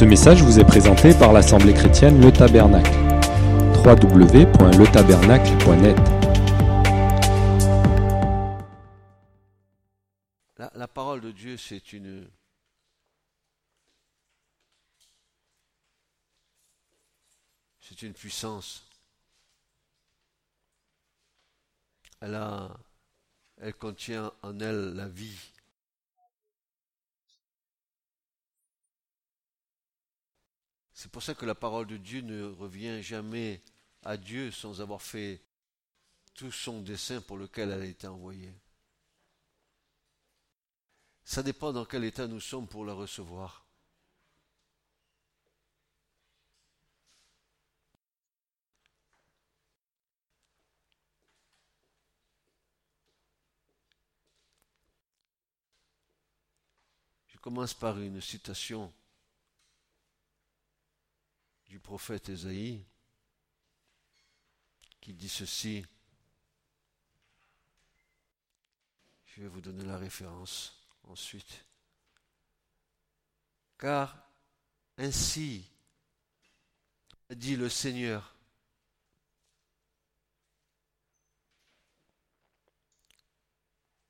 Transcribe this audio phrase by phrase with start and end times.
[0.00, 2.90] Ce message vous est présenté par l'Assemblée chrétienne Le Tabernacle.
[3.84, 5.96] www.letabernacle.net
[10.56, 12.26] La, la parole de Dieu, c'est une.
[17.78, 18.88] C'est une puissance.
[22.22, 22.70] Elle, a,
[23.60, 25.49] elle contient en elle la vie.
[31.00, 33.62] C'est pour ça que la parole de Dieu ne revient jamais
[34.02, 35.40] à Dieu sans avoir fait
[36.34, 38.52] tout son dessein pour lequel elle a été envoyée.
[41.24, 43.64] Ça dépend dans quel état nous sommes pour la recevoir.
[57.28, 58.92] Je commence par une citation
[61.70, 62.84] du prophète Ésaïe
[65.00, 65.86] qui dit ceci.
[69.24, 71.64] Je vais vous donner la référence ensuite.
[73.78, 74.18] Car
[74.98, 75.64] ainsi
[77.30, 78.34] dit le Seigneur.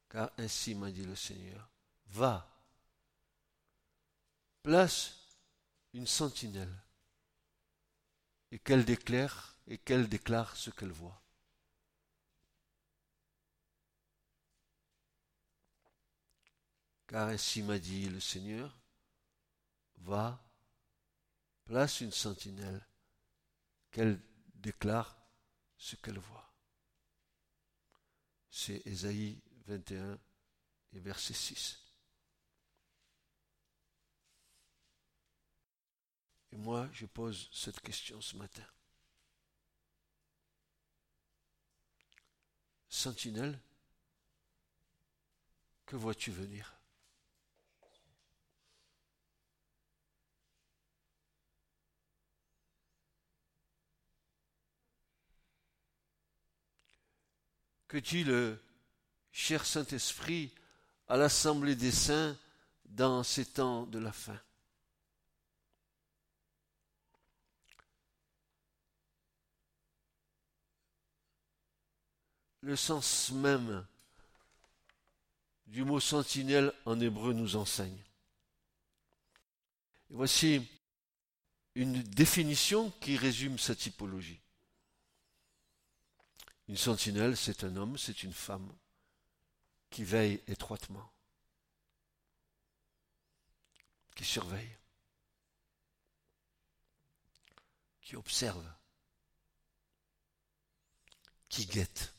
[0.09, 1.69] Car ainsi m'a dit le Seigneur.
[2.07, 2.51] Va,
[4.63, 5.15] place
[5.93, 6.75] une sentinelle
[8.51, 11.23] et qu'elle déclare et qu'elle déclare ce qu'elle voit.
[17.07, 18.79] Car ainsi m'a dit le Seigneur,
[19.99, 20.43] va,
[21.65, 22.87] place une sentinelle,
[23.91, 24.21] qu'elle
[24.55, 25.17] déclare
[25.77, 26.53] ce qu'elle voit.
[28.51, 30.19] C'est Ésaïe 21
[30.93, 31.90] et verset 6.
[36.53, 38.67] Et moi, je pose cette question ce matin.
[42.89, 43.59] Sentinelle,
[45.87, 46.77] que vois-tu venir?
[57.87, 58.61] Que dit le
[59.33, 60.55] cher Saint-Esprit
[61.09, 62.37] à l'Assemblée des saints
[62.85, 64.41] dans ces temps de la fin?
[72.63, 73.87] Le sens même
[75.67, 78.03] du mot sentinelle en hébreu nous enseigne.
[80.11, 80.69] Voici
[81.75, 84.41] une définition qui résume sa typologie.
[86.69, 88.73] Une sentinelle, c'est un homme, c'est une femme
[89.89, 91.13] qui veille étroitement,
[94.15, 94.77] qui surveille,
[98.03, 98.65] qui observe,
[101.49, 102.15] qui guette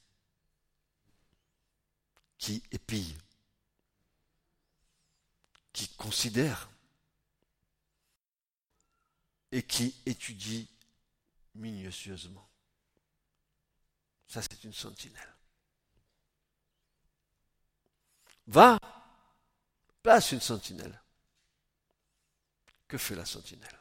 [2.42, 3.16] qui épille,
[5.72, 6.72] qui considère
[9.52, 10.68] et qui étudie
[11.54, 12.50] minutieusement.
[14.28, 15.36] Ça, c'est une sentinelle.
[18.48, 18.80] Va,
[20.02, 21.00] place une sentinelle.
[22.88, 23.80] Que fait la sentinelle?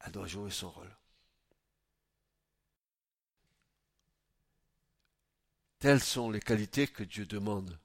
[0.00, 0.99] Elle doit jouer son rôle.
[5.80, 7.78] Telles sont les qualités que Dieu demande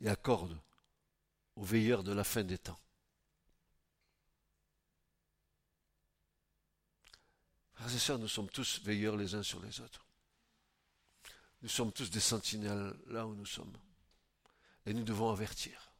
[0.00, 0.60] et accorde
[1.54, 2.80] aux veilleurs de la fin des temps.
[7.74, 10.04] Frères et sœurs, nous sommes tous veilleurs les uns sur les autres.
[11.62, 13.76] Nous sommes tous des sentinelles là où nous sommes.
[14.84, 15.92] Et nous devons avertir.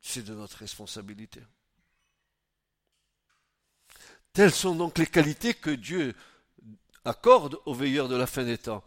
[0.00, 1.42] C'est de notre responsabilité.
[4.32, 6.14] Telles sont donc les qualités que Dieu
[7.04, 8.84] accorde aux veilleurs de la fin des temps.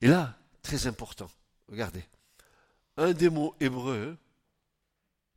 [0.00, 1.30] Et là, très important,
[1.68, 2.04] regardez,
[2.96, 4.16] un des mots hébreux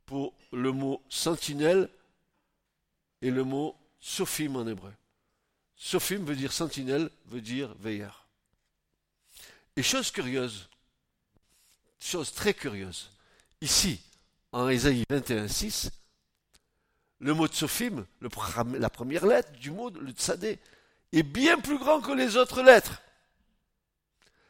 [0.06, 1.88] pour le mot sentinelle
[3.22, 4.92] est le mot sophim en hébreu.
[5.76, 8.26] Sophim veut dire sentinelle, veut dire veilleur.
[9.76, 10.68] Et chose curieuse,
[12.00, 13.10] chose très curieuse,
[13.60, 14.00] ici,
[14.50, 15.90] en Ésaïe 21.6,
[17.20, 20.58] le mot de sophim, la première lettre du mot, le tsadé,
[21.12, 23.00] est bien plus grand que les autres lettres.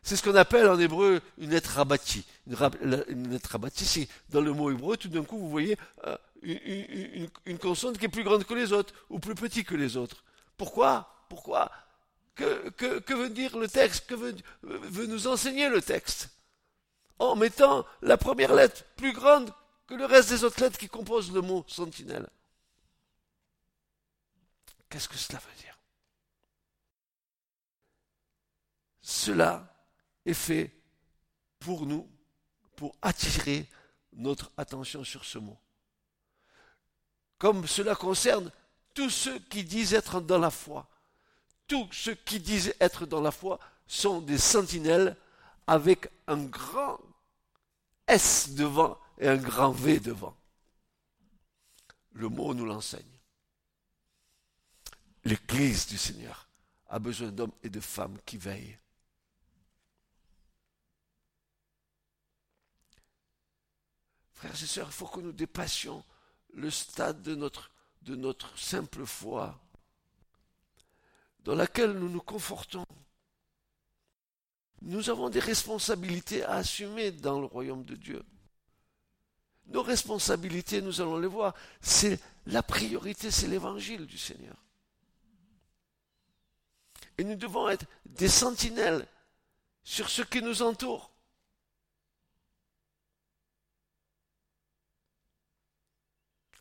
[0.03, 2.25] C'est ce qu'on appelle en hébreu une lettre rabattie.
[2.47, 5.77] Une, lettre rabattie, c'est dans le mot hébreu, tout d'un coup, vous voyez
[6.07, 9.97] euh, une, consonne qui est plus grande que les autres, ou plus petite que les
[9.97, 10.25] autres.
[10.57, 11.27] Pourquoi?
[11.29, 11.71] Pourquoi?
[12.35, 14.07] Que, que, veut dire le texte?
[14.07, 16.31] Que veut, veut nous enseigner le texte?
[17.19, 19.53] En mettant la première lettre plus grande
[19.89, 22.29] que le reste des autres lettres qui composent le mot sentinelle.
[24.89, 25.68] Qu'est-ce que cela veut dire?
[29.11, 29.75] Cela
[30.27, 30.71] est fait
[31.61, 32.07] pour nous,
[32.77, 33.67] pour attirer
[34.13, 35.57] notre attention sur ce mot.
[37.39, 38.53] Comme cela concerne
[38.93, 40.91] tous ceux qui disent être dans la foi.
[41.67, 45.17] Tous ceux qui disent être dans la foi sont des sentinelles
[45.67, 47.01] avec un grand
[48.07, 50.37] S devant et un grand V devant.
[52.13, 53.19] Le mot nous l'enseigne.
[55.25, 56.47] L'Église du Seigneur
[56.91, 58.79] a besoin d'hommes et de femmes qui veillent.
[64.39, 66.05] Frères et sœurs, il faut que nous dépassions
[66.55, 69.59] le stade de notre, simple foi,
[71.41, 72.87] dans laquelle nous nous confortons.
[74.83, 78.23] Nous avons des responsabilités à assumer dans le royaume de Dieu.
[79.67, 84.57] Nos responsabilités, nous allons les voir, c'est la priorité, c'est l'évangile du Seigneur.
[87.19, 89.05] Et nous devons être des sentinelles
[89.83, 91.11] sur ce qui nous entoure.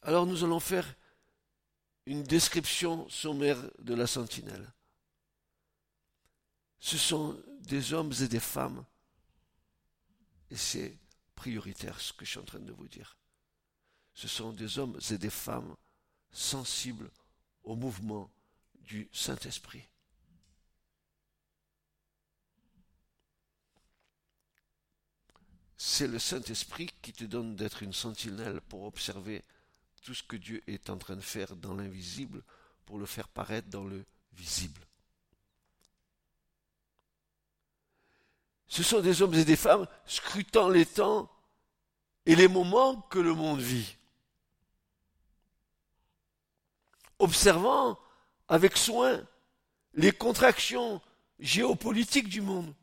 [0.01, 0.95] Alors nous allons faire
[2.05, 4.71] une description sommaire de la sentinelle.
[6.79, 8.85] Ce sont des hommes et des femmes,
[10.49, 10.97] et c'est
[11.35, 13.17] prioritaire ce que je suis en train de vous dire.
[14.13, 15.75] Ce sont des hommes et des femmes
[16.31, 17.11] sensibles
[17.63, 18.31] au mouvement
[18.75, 19.83] du Saint-Esprit.
[25.75, 29.43] C'est le Saint-Esprit qui te donne d'être une sentinelle pour observer
[30.07, 32.41] tout ce que Dieu est en train de faire dans l'invisible
[32.85, 34.79] pour le faire paraître dans le visible.
[38.69, 41.29] Ce sont des hommes et des femmes scrutant les temps
[42.25, 43.97] et les moments que le monde vit.
[47.19, 47.99] Observant
[48.47, 49.21] avec soin
[49.93, 51.01] les contractions
[51.37, 52.73] géopolitiques du monde.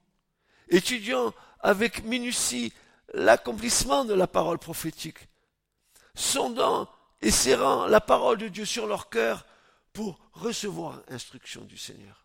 [0.69, 2.71] Étudiant avec minutie
[3.15, 5.27] l'accomplissement de la parole prophétique.
[6.15, 6.87] Sondant
[7.25, 9.47] et serrant la parole de Dieu sur leur cœur
[9.93, 12.25] pour recevoir instruction du Seigneur.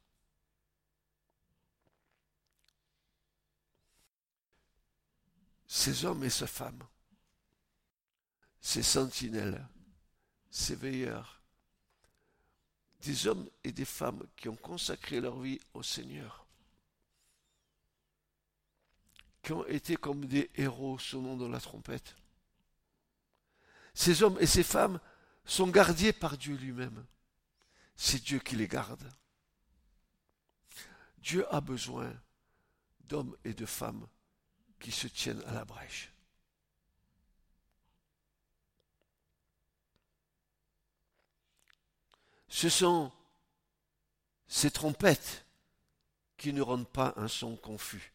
[5.72, 6.84] ces hommes et ces femmes,
[8.60, 9.66] ces sentinelles,
[10.50, 11.42] ces veilleurs,
[13.01, 16.48] des hommes et des femmes qui ont consacré leur vie au Seigneur,
[19.44, 22.16] qui ont été comme des héros sonnant dans la trompette.
[24.00, 24.98] Ces hommes et ces femmes
[25.44, 27.06] sont gardés par Dieu lui-même.
[27.98, 29.04] C'est Dieu qui les garde.
[31.18, 32.10] Dieu a besoin
[33.01, 34.07] d'hommes et de femmes
[34.80, 36.13] qui se tiennent à la brèche.
[42.48, 43.12] Ce sont
[44.48, 45.46] ces trompettes
[46.38, 48.13] qui ne rendent pas un son confus.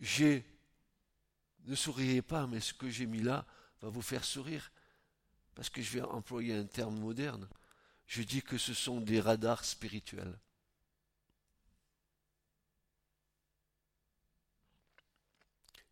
[0.00, 0.44] J'ai,
[1.66, 3.46] ne souriez pas, mais ce que j'ai mis là
[3.82, 4.72] va vous faire sourire,
[5.54, 7.48] parce que je vais employer un terme moderne.
[8.06, 10.38] Je dis que ce sont des radars spirituels.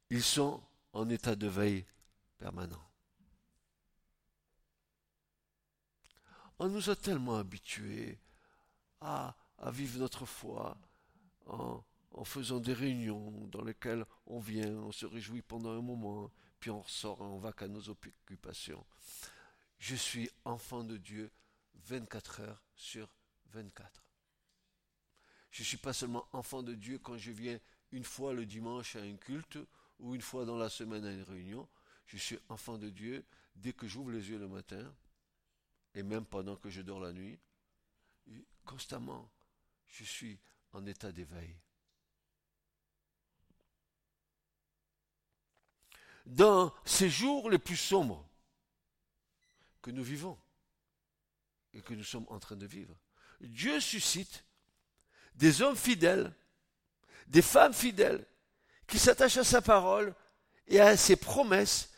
[0.08, 1.84] Ils sont en état de veille
[2.38, 2.84] permanent.
[6.58, 8.18] On nous a tellement habitués
[9.00, 9.34] à,
[9.72, 10.76] vivre notre foi
[11.46, 16.30] en, en, faisant des réunions dans lesquelles on vient, on se réjouit pendant un moment,
[16.60, 18.84] puis on ressort on va qu'à nos occupations.
[19.78, 21.30] Je suis enfant de Dieu
[21.74, 23.08] 24 heures sur
[23.46, 24.04] 24.
[25.50, 27.58] Je ne suis pas seulement enfant de Dieu quand je viens
[27.90, 29.58] une fois le dimanche à un culte
[29.98, 31.68] ou une fois dans la semaine à une réunion,
[32.06, 33.24] je suis enfant de Dieu
[33.56, 34.94] dès que j'ouvre les yeux le matin,
[35.94, 37.38] et même pendant que je dors la nuit,
[38.64, 39.30] constamment,
[39.88, 40.38] je suis
[40.72, 41.56] en état d'éveil.
[46.30, 48.24] Dans ces jours les plus sombres
[49.82, 50.38] que nous vivons
[51.74, 52.94] et que nous sommes en train de vivre,
[53.40, 54.44] Dieu suscite
[55.34, 56.32] des hommes fidèles,
[57.26, 58.24] des femmes fidèles,
[58.86, 60.14] qui s'attache à sa parole
[60.68, 61.90] et à ses promesses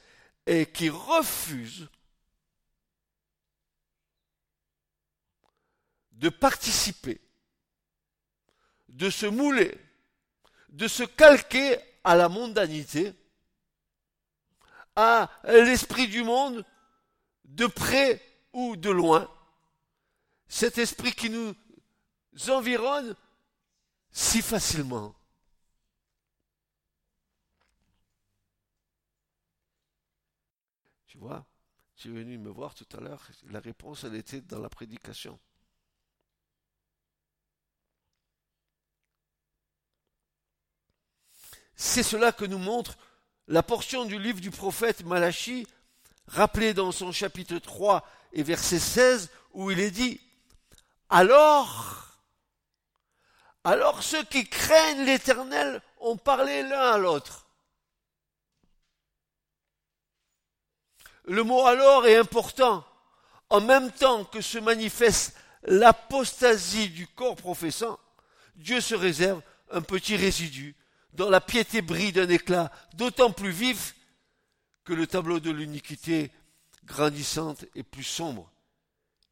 [0.46, 1.90] et qui refuse
[6.12, 7.20] de participer,
[8.88, 9.76] de se mouler,
[10.70, 13.12] de se calquer à la mondanité,
[14.96, 16.64] à l'esprit du monde,
[17.44, 18.20] de près
[18.52, 19.30] ou de loin.
[20.49, 21.54] Cet esprit qui nous
[22.49, 23.16] environne
[24.11, 25.14] si facilement.
[31.06, 31.46] Tu vois,
[31.96, 35.38] tu es venu me voir tout à l'heure, la réponse, elle était dans la prédication.
[41.75, 42.96] C'est cela que nous montre
[43.49, 45.66] la portion du livre du prophète Malachi,
[46.26, 50.20] rappelée dans son chapitre 3 et verset 16, où il est dit,
[51.11, 52.18] alors,
[53.64, 57.46] alors ceux qui craignent l'éternel ont parlé l'un à l'autre.
[61.25, 62.84] Le mot alors est important.
[63.50, 67.99] En même temps que se manifeste l'apostasie du corps professant,
[68.56, 70.75] Dieu se réserve un petit résidu
[71.12, 73.95] dont la piété brille d'un éclat d'autant plus vif
[74.85, 76.31] que le tableau de l'uniquité
[76.85, 78.50] grandissante est plus sombre.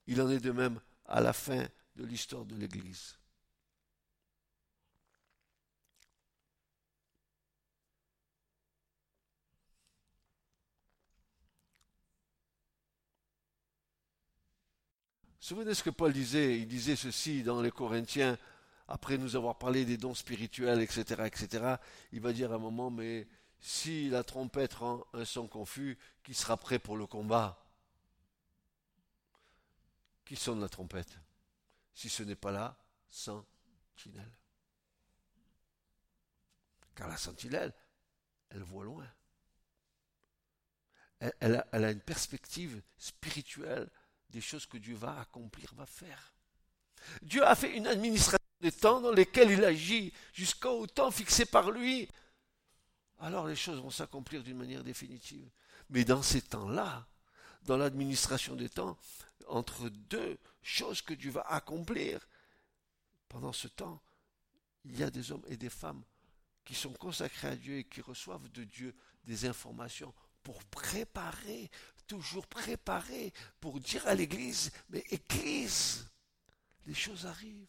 [0.06, 3.16] Il en est de même à la fin de l'histoire de l'Église.
[15.50, 18.38] Souvenez ce que Paul disait, il disait ceci dans les Corinthiens,
[18.90, 21.76] après nous avoir parlé des dons spirituels, etc., etc.,
[22.10, 23.28] il va dire à un moment, mais
[23.60, 27.64] si la trompette rend un son confus, qui sera prêt pour le combat?
[30.24, 31.18] Qui sonne la trompette?
[31.94, 32.76] Si ce n'est pas la
[33.08, 34.32] sentinelle.
[36.96, 37.72] Car la sentinelle,
[38.50, 39.06] elle voit loin.
[41.20, 43.88] Elle, elle a une perspective spirituelle
[44.30, 46.34] des choses que Dieu va accomplir, va faire.
[47.22, 51.70] Dieu a fait une administration des temps dans lesquels il agit jusqu'au temps fixé par
[51.70, 52.08] lui.
[53.18, 55.48] Alors les choses vont s'accomplir d'une manière définitive.
[55.88, 57.06] Mais dans ces temps-là,
[57.62, 58.96] dans l'administration des temps,
[59.48, 62.26] entre deux choses que Dieu va accomplir,
[63.28, 64.02] pendant ce temps,
[64.84, 66.02] il y a des hommes et des femmes
[66.64, 71.70] qui sont consacrés à Dieu et qui reçoivent de Dieu des informations pour préparer
[72.10, 76.08] toujours préparé pour dire à l'Église, mais Église,
[76.86, 77.68] les choses arrivent.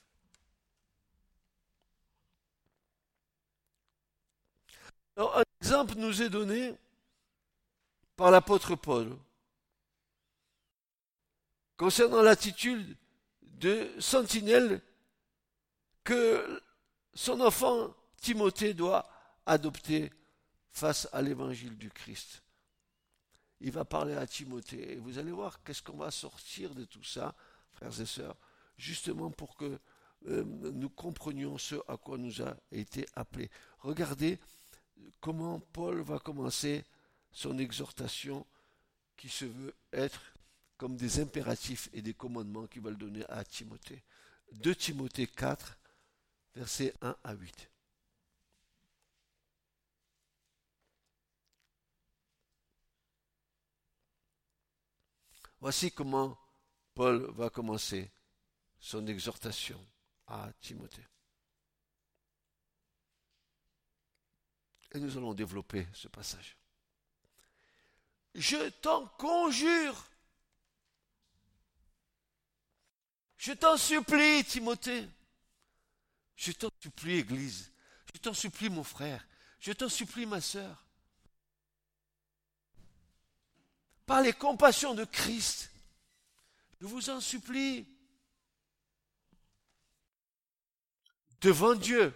[5.30, 6.76] Un exemple nous est donné
[8.16, 9.18] par l'apôtre Paul
[11.78, 12.96] concernant l'attitude
[13.42, 14.82] de sentinelle
[16.04, 16.62] que
[17.14, 19.08] son enfant Timothée doit
[19.46, 20.12] adopter
[20.72, 22.42] face à l'évangile du Christ
[23.62, 24.94] il va parler à Timothée.
[24.94, 27.36] Et vous allez voir qu'est-ce qu'on va sortir de tout ça,
[27.74, 28.36] frères et sœurs,
[28.78, 29.80] justement pour que
[30.28, 33.50] euh, nous comprenions ce à quoi nous a été appelé.
[33.80, 34.40] Regardez
[35.20, 36.84] comment Paul va commencer
[37.32, 38.46] son exhortation
[39.16, 40.22] qui se veut être
[40.78, 44.04] comme des impératifs et des commandements qu'il va donner à Timothée.
[44.54, 45.78] 2 Timothée 4,
[46.56, 47.70] versets 1 à 8.
[55.62, 56.36] Voici comment
[56.96, 58.12] Paul va commencer
[58.80, 59.80] son exhortation
[60.26, 61.06] à Timothée.
[64.92, 66.58] Et nous allons développer ce passage.
[68.36, 70.06] Je t'en conjure.
[73.38, 75.08] Je t'en supplie, Timothée.
[76.36, 77.72] Je t'en supplie, Église.
[78.14, 79.26] Je t'en supplie, mon frère.
[79.60, 80.86] Je t'en supplie, ma sœur.
[84.12, 85.72] par les compassions de Christ.
[86.82, 87.88] Je vous en supplie.
[91.40, 92.14] Devant Dieu,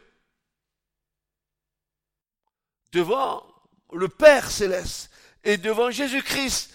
[2.96, 3.46] devant
[3.92, 5.12] le Père céleste
[5.44, 6.74] et devant Jésus-Christ,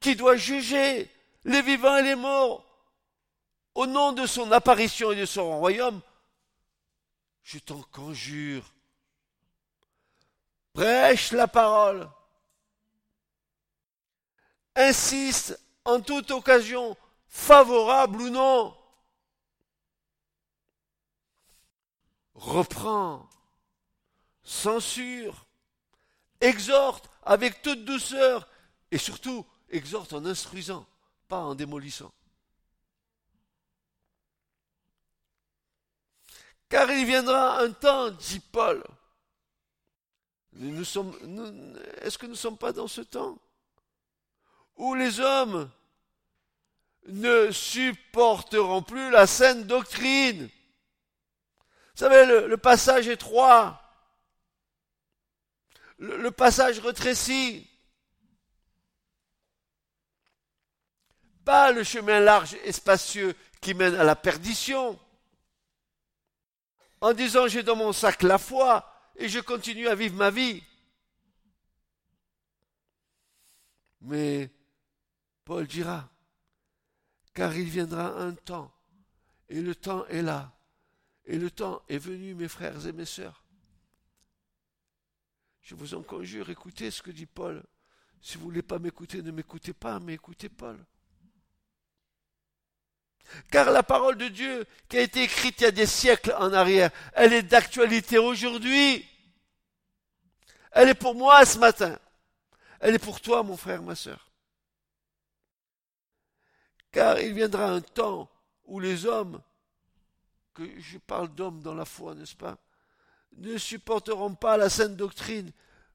[0.00, 1.08] qui doit juger
[1.44, 2.66] les vivants et les morts
[3.76, 6.00] au nom de son apparition et de son royaume,
[7.44, 8.64] je t'en conjure,
[10.72, 12.10] prêche la parole
[14.74, 16.96] insiste en toute occasion,
[17.28, 18.76] favorable ou non.
[22.34, 23.28] Reprend,
[24.42, 25.46] censure,
[26.40, 28.48] exhorte avec toute douceur
[28.90, 30.86] et surtout exhorte en instruisant,
[31.28, 32.12] pas en démolissant.
[36.68, 38.82] Car il viendra un temps, dit Paul.
[40.54, 43.38] Nous est-ce que nous ne sommes pas dans ce temps
[44.76, 45.70] où les hommes
[47.08, 50.44] ne supporteront plus la saine doctrine?
[50.44, 53.81] Vous savez, le, passage étroit,
[56.02, 57.68] le, passage rétréci,
[61.44, 64.98] pas le chemin large et spacieux qui mène à la perdition.
[67.00, 70.62] En disant j'ai dans mon sac la foi et je continue à vivre ma vie.
[74.00, 74.50] Mais
[75.44, 76.08] Paul dira,
[77.34, 78.72] car il viendra un temps,
[79.48, 80.52] et le temps est là,
[81.24, 83.41] et le temps est venu, mes frères et mes sœurs.
[85.62, 87.62] Je vous en conjure, écoutez ce que dit Paul.
[88.20, 90.78] Si vous ne voulez pas m'écouter, ne m'écoutez pas, mais écoutez Paul.
[93.50, 96.52] Car la parole de Dieu, qui a été écrite il y a des siècles en
[96.52, 99.08] arrière, elle est d'actualité aujourd'hui.
[100.72, 101.98] Elle est pour moi ce matin.
[102.80, 104.30] Elle est pour toi, mon frère, ma sœur.
[106.90, 108.30] Car il viendra un temps
[108.64, 109.40] où les hommes,
[110.54, 112.58] que je parle d'hommes dans la foi, n'est-ce pas,
[113.38, 115.50] ne supporteront pas la sainte doctrine,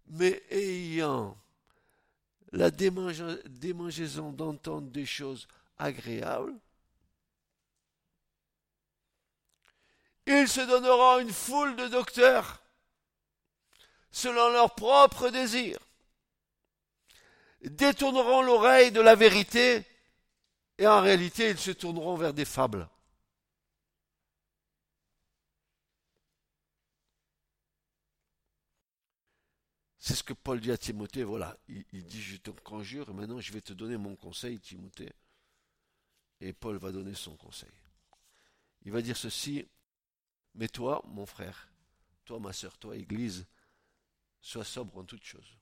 [0.07, 1.37] mais ayant
[2.51, 6.53] la démangeaison d'entendre des choses agréables,
[10.25, 12.61] ils se donneront une foule de docteurs
[14.11, 15.79] selon leurs propres désirs,
[17.61, 19.85] détourneront l'oreille de la vérité
[20.77, 22.87] et en réalité ils se tourneront vers des fables.
[30.07, 33.51] C'est ce que Paul dit à Timothée, voilà, il, dit je te conjure, maintenant je
[33.51, 35.11] vais te donner mon conseil, Timothée.
[36.39, 37.73] Et Paul va donner son conseil.
[38.83, 39.67] Il va dire ceci,
[40.55, 41.69] mais toi, mon frère,
[42.23, 43.45] toi, ma soeur, toi, Église,
[44.39, 45.57] sois sobre en toutes choses.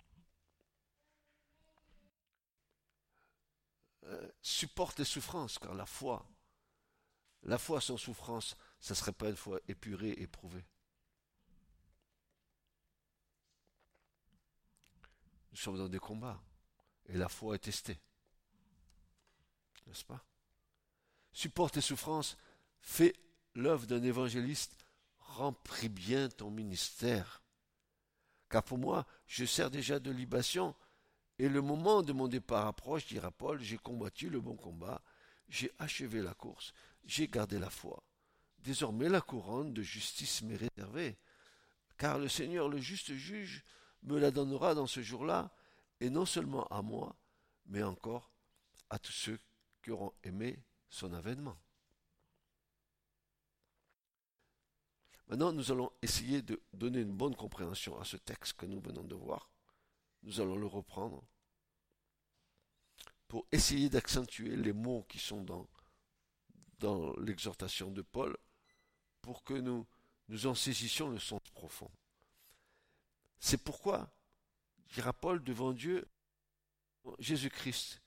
[4.04, 6.24] Euh, supporte les souffrances, car la foi,
[7.42, 10.68] la foi sans souffrance, ça ne serait pas une foi épurée, éprouvée.
[15.56, 16.44] Nous sommes dans des combats.
[17.06, 17.98] Et la foi est testée.
[19.88, 20.22] N'est-ce pas?
[21.32, 22.36] Supporte tes souffrances.
[22.82, 23.16] Fais
[23.54, 24.86] l'œuvre d'un évangéliste.
[25.18, 27.42] Remplis bien ton ministère.
[28.50, 30.76] Car pour moi, je sers déjà de libation.
[31.40, 35.02] Et le moment de mon départ approche, dira Paul, j'ai combattu le bon combat,
[35.48, 36.74] j'ai achevé la course,
[37.06, 38.04] j'ai gardé la foi.
[38.60, 41.18] Désormais la couronne de justice m'est réservée,
[41.98, 43.64] car le Seigneur, le juste juge,
[44.06, 45.52] me la donnera dans ce jour-là,
[46.00, 47.16] et non seulement à moi,
[47.66, 48.32] mais encore
[48.90, 49.40] à tous ceux
[49.82, 51.58] qui auront aimé son avènement.
[55.28, 59.04] Maintenant, nous allons essayer de donner une bonne compréhension à ce texte que nous venons
[59.04, 59.50] de voir.
[60.22, 61.24] Nous allons le reprendre
[63.28, 65.68] pour essayer d'accentuer les mots qui sont dans,
[66.80, 68.38] dans l'exhortation de Paul
[69.22, 69.88] pour que nous,
[70.30, 71.90] nous en saisissions le sens profond.
[73.40, 74.10] C'est pourquoi,
[74.94, 76.08] dira Paul devant Dieu,
[77.20, 78.02] Jésus-Christ,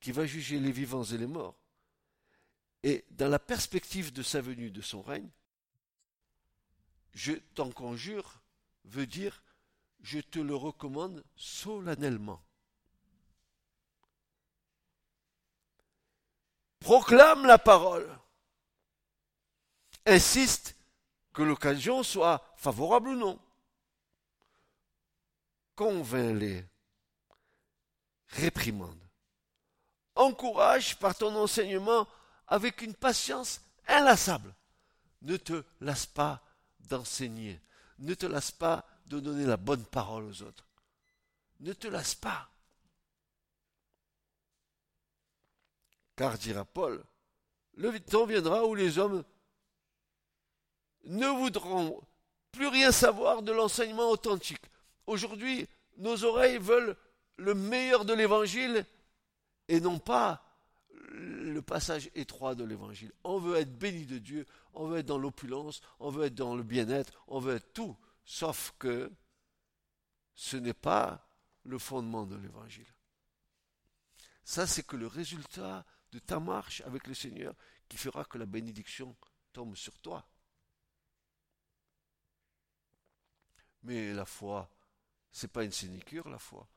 [0.00, 1.58] qui va juger les vivants et les morts,
[2.82, 5.28] et dans la perspective de sa venue, de son règne,
[7.12, 8.40] je t'en conjure,
[8.84, 9.42] veut dire,
[10.00, 12.42] je te le recommande solennellement.
[16.78, 18.18] Proclame la parole.
[20.06, 20.76] Insiste
[21.32, 23.40] que l'occasion soit favorable ou non
[25.78, 26.66] convainc-les,
[28.30, 29.00] réprimande.
[30.16, 32.08] Encourage par ton enseignement
[32.48, 34.52] avec une patience inlassable.
[35.22, 36.42] Ne te lasse pas
[36.80, 37.60] d'enseigner.
[38.00, 40.66] Ne te lasse pas de donner la bonne parole aux autres.
[41.60, 42.50] Ne te lasse pas.
[46.16, 47.04] Car, dira Paul,
[47.74, 49.22] le temps viendra où les hommes
[51.04, 52.02] ne voudront
[52.50, 54.66] plus rien savoir de l'enseignement authentique.
[55.08, 55.66] Aujourd'hui,
[55.96, 56.94] nos oreilles veulent
[57.38, 58.84] le meilleur de l'évangile
[59.66, 60.44] et non pas
[61.12, 63.10] le passage étroit de l'évangile.
[63.24, 66.54] On veut être béni de Dieu, on veut être dans l'opulence, on veut être dans
[66.54, 69.10] le bien-être, on veut être tout, sauf que
[70.34, 71.26] ce n'est pas
[71.64, 72.92] le fondement de l'évangile.
[74.44, 77.54] Ça, c'est que le résultat de ta marche avec le Seigneur
[77.88, 79.16] qui fera que la bénédiction
[79.54, 80.28] tombe sur toi.
[83.84, 84.70] Mais la foi,
[85.38, 86.68] c'est pas une sinécure, la foi.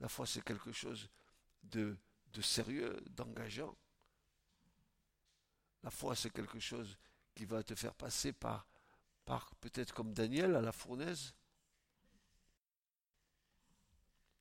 [0.00, 1.08] La foi, c'est quelque chose
[1.62, 3.74] de, de sérieux, d'engageant.
[5.82, 6.98] La foi, c'est quelque chose
[7.34, 8.68] qui va te faire passer par,
[9.24, 11.34] par peut-être comme Daniel à la fournaise,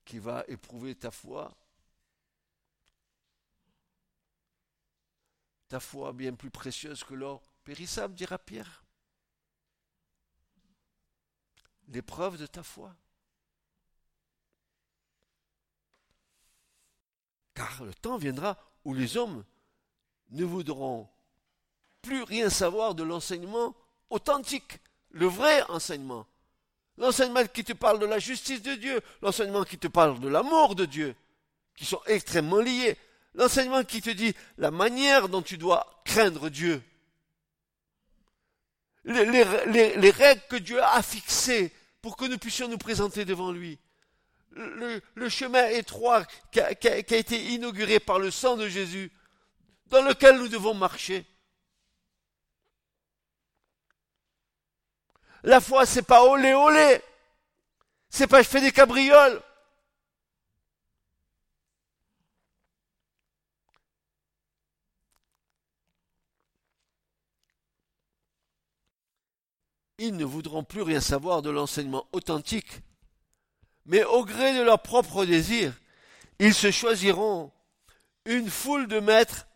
[0.03, 1.55] qui va éprouver ta foi.
[5.69, 8.83] Ta foi bien plus précieuse que l'or périssable, dira Pierre.
[11.87, 12.93] L'épreuve de ta foi.
[17.59, 19.43] Car le temps viendra où les hommes
[20.31, 21.09] ne voudront
[22.01, 23.75] plus rien savoir de l'enseignement
[24.09, 26.25] authentique, le vrai enseignement.
[26.97, 30.73] L'enseignement qui te parle de la justice de Dieu, l'enseignement qui te parle de l'amour
[30.73, 31.13] de Dieu.
[31.75, 32.97] qui sont extrêmement liés.
[33.33, 36.81] L'enseignement qui te dit la manière dont tu dois craindre Dieu.
[39.03, 39.25] Les,
[39.97, 43.77] les règles que Dieu a fixées pour que nous puissions nous présenter devant lui
[44.51, 49.11] le, chemin étroit qui a, été inauguré par le sang de Jésus,
[49.87, 51.25] dans lequel nous devons marcher.
[55.43, 57.01] La foi, c'est pas olé olé.
[58.09, 59.41] C'est pas je fais des cabrioles.
[70.01, 72.81] Ils ne voudront plus rien savoir de l'enseignement authentique
[73.85, 75.73] mais au gré de leur propre désir,
[76.39, 77.51] ils se choisiront
[78.25, 79.47] une foule de maîtres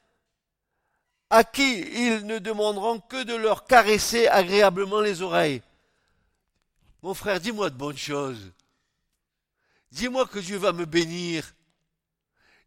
[1.29, 5.61] à qui ils ne demanderont que de leur caresser agréablement les oreilles.
[7.01, 8.51] Mon frère, dis-moi de bonnes choses.
[9.91, 11.53] Dis-moi que Dieu va me bénir.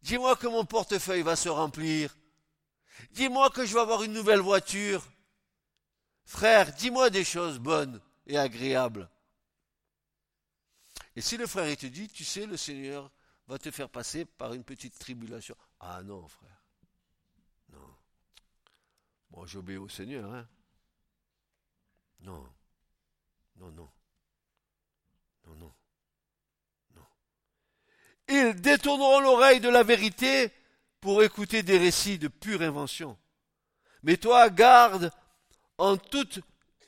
[0.01, 2.15] Dis-moi que mon portefeuille va se remplir.
[3.11, 5.03] Dis-moi que je vais avoir une nouvelle voiture.
[6.25, 9.09] Frère, dis-moi des choses bonnes et agréables.
[11.17, 13.11] Et si le frère te dit, tu sais, le Seigneur
[13.47, 15.57] va te faire passer par une petite tribulation.
[15.79, 16.61] Ah non, frère.
[17.69, 17.95] Non.
[19.31, 20.47] Moi, j'obéis au Seigneur, hein.
[22.19, 22.47] Non.
[23.55, 23.89] Non, non.
[25.47, 25.73] Non, non.
[26.95, 27.07] Non.
[28.27, 30.53] Ils détourneront l'oreille de la vérité
[31.01, 33.17] pour écouter des récits de pure invention.
[34.03, 35.11] Mais toi, garde
[35.79, 36.41] en toutes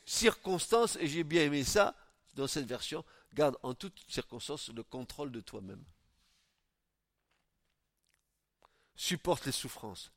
[0.06, 1.96] circonstances, et j'ai bien aimé ça
[2.36, 5.84] dans cette version, Garde en toutes circonstances le contrôle de toi-même.
[8.96, 10.12] Supporte les souffrances.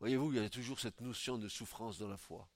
[0.00, 2.48] Voyez-vous, il y a toujours cette notion de souffrance dans la foi.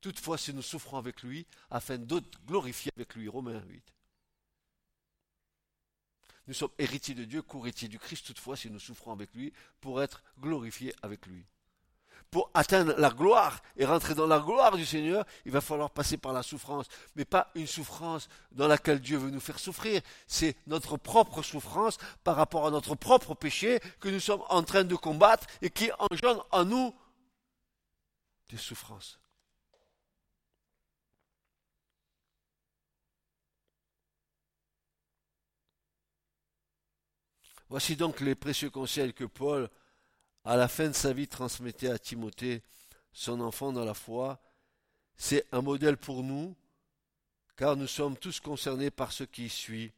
[0.00, 3.28] Toutefois, si nous souffrons avec lui, afin d'autres glorifier avec lui.
[3.28, 3.82] Romains 8.
[6.46, 10.02] Nous sommes héritiers de Dieu, co-héritiers du Christ, toutefois, si nous souffrons avec lui, pour
[10.02, 11.44] être glorifiés avec lui
[12.30, 16.18] pour atteindre la gloire et rentrer dans la gloire du Seigneur, il va falloir passer
[16.18, 16.86] par la souffrance.
[17.16, 20.02] Mais pas une souffrance dans laquelle Dieu veut nous faire souffrir.
[20.26, 24.84] C'est notre propre souffrance par rapport à notre propre péché que nous sommes en train
[24.84, 26.94] de combattre et qui engendre en nous
[28.50, 29.18] des souffrances.
[37.70, 39.68] Voici donc les précieux conseils que Paul
[40.48, 42.62] à la fin de sa vie transmettait à Timothée,
[43.12, 44.40] son enfant dans la foi,
[45.14, 46.56] c'est un modèle pour nous,
[47.54, 49.92] car nous sommes tous concernés par ce qui suit.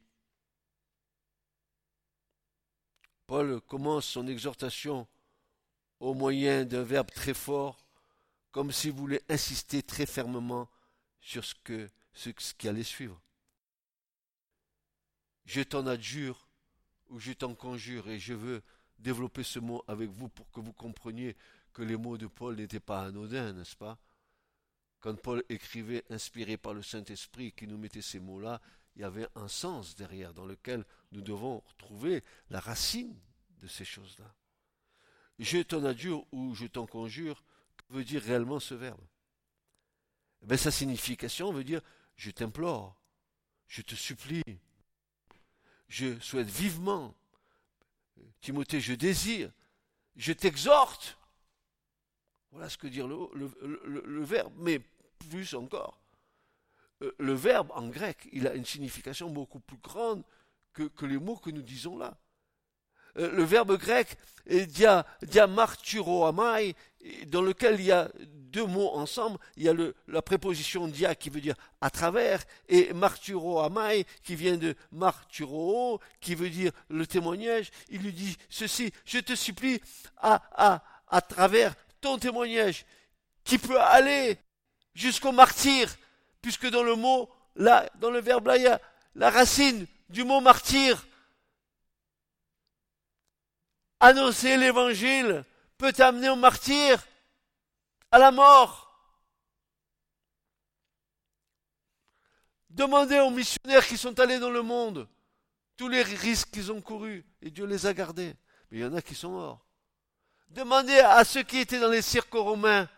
[3.27, 5.07] Paul commence son exhortation
[6.01, 7.87] au moyen d'un verbe très fort,
[8.51, 10.69] comme s'il voulait insister très fermement
[11.21, 13.21] sur ce, ce qui allait suivre.
[15.45, 16.49] Je t'en adjure
[17.07, 18.61] ou je t'en conjure et je veux
[19.01, 21.35] développer ce mot avec vous pour que vous compreniez
[21.73, 23.97] que les mots de Paul n'étaient pas anodins, n'est-ce pas?
[24.99, 28.61] Quand Paul écrivait inspiré par le Saint-Esprit, qui nous mettait ces mots-là,
[28.95, 33.17] il y avait un sens derrière dans lequel nous devons trouver la racine
[33.59, 34.35] de ces choses-là.
[35.39, 37.43] Je t'en adjure ou je t'en conjure,
[37.77, 39.01] que veut dire réellement ce verbe?
[40.43, 41.81] Ben, Sa signification veut dire
[42.15, 43.01] je t'implore,
[43.67, 44.43] je te supplie,
[45.87, 47.15] je souhaite vivement
[48.41, 49.51] Timothée, je désire,
[50.15, 51.17] je t'exhorte.
[52.51, 54.81] Voilà ce que dit le, verbe, mais
[55.29, 55.99] plus encore.
[57.01, 60.23] Euh, le verbe en grec, il a une signification beaucoup plus grande
[60.73, 62.17] que, que les mots que nous disons là.
[63.17, 66.75] Euh, le verbe grec dia, amai,
[67.27, 69.39] dans lequel il y a deux mots ensemble.
[69.55, 74.05] Il y a le, la préposition dia qui veut dire à travers et marturo amai
[74.23, 77.71] qui vient de marturo qui veut dire le témoignage.
[77.89, 79.81] Il lui dit ceci, je te supplie
[80.17, 82.85] à, à, à travers ton témoignage
[83.43, 84.37] qui peut aller
[84.93, 85.87] jusqu'au martyr,
[86.41, 88.81] puisque dans le mot, là, dans le verbe là, il y a
[89.15, 91.05] la racine du mot martyr
[94.01, 95.45] annoncer l'évangile
[95.77, 97.01] peut amener au martyr,
[98.11, 98.89] à la mort.
[102.69, 105.07] Demandez aux missionnaires qui sont allés dans le monde
[105.77, 108.35] tous les risques qu'ils ont courus et Dieu les a gardés.
[108.69, 109.65] Mais il y en a qui sont morts.
[110.49, 112.89] Demandez à ceux qui étaient dans les cirques romains,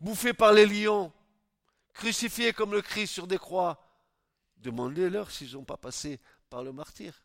[0.00, 1.12] bouffés par les lions,
[1.94, 3.84] crucifiés comme le Christ sur des croix.
[4.56, 7.22] Demandez-leur s'ils n'ont pas passé par le martyr.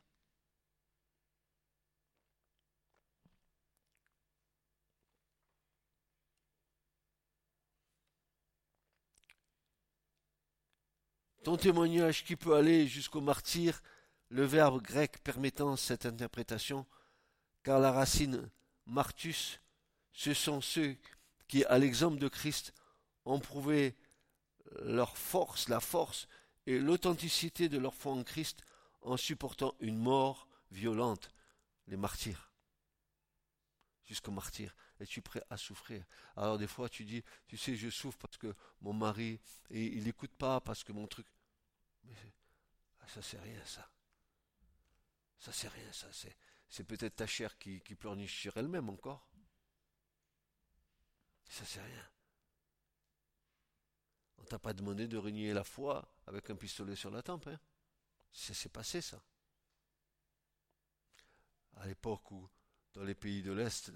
[11.43, 13.81] Ton témoignage qui peut aller jusqu'au martyr,
[14.29, 16.85] le verbe grec permettant cette interprétation
[17.63, 18.49] car la racine
[18.85, 19.59] martus,
[20.13, 20.95] ce sont ceux
[21.49, 22.73] qui, à l'exemple de Christ,
[23.25, 23.95] ont prouvé
[24.83, 26.29] leur force, la force
[26.65, 28.61] et l'authenticité de leur foi en Christ
[29.01, 31.29] en supportant une mort violente,
[31.87, 32.51] les martyrs.
[34.05, 34.73] Jusqu'au martyr.
[34.99, 36.05] Es-tu prêt à souffrir?
[36.37, 40.05] Alors des fois tu dis, tu sais, je souffre parce que mon mari, et il
[40.05, 41.25] n'écoute pas, parce que mon truc...
[42.03, 42.15] Mais
[42.99, 43.89] ah, ça c'est rien ça.
[45.39, 46.07] Ça c'est rien ça.
[46.69, 49.29] C'est, peut-être ta chair qui, qui pleurniche sur elle-même encore.
[51.49, 52.09] Ça c'est rien.
[54.37, 57.47] On t'a pas demandé de renier la foi avec un pistolet sur la tempe.
[57.47, 57.59] Hein
[58.33, 59.23] ça s'est passé ça.
[61.75, 62.49] À l'époque où,
[62.93, 63.91] dans les pays de l'Est,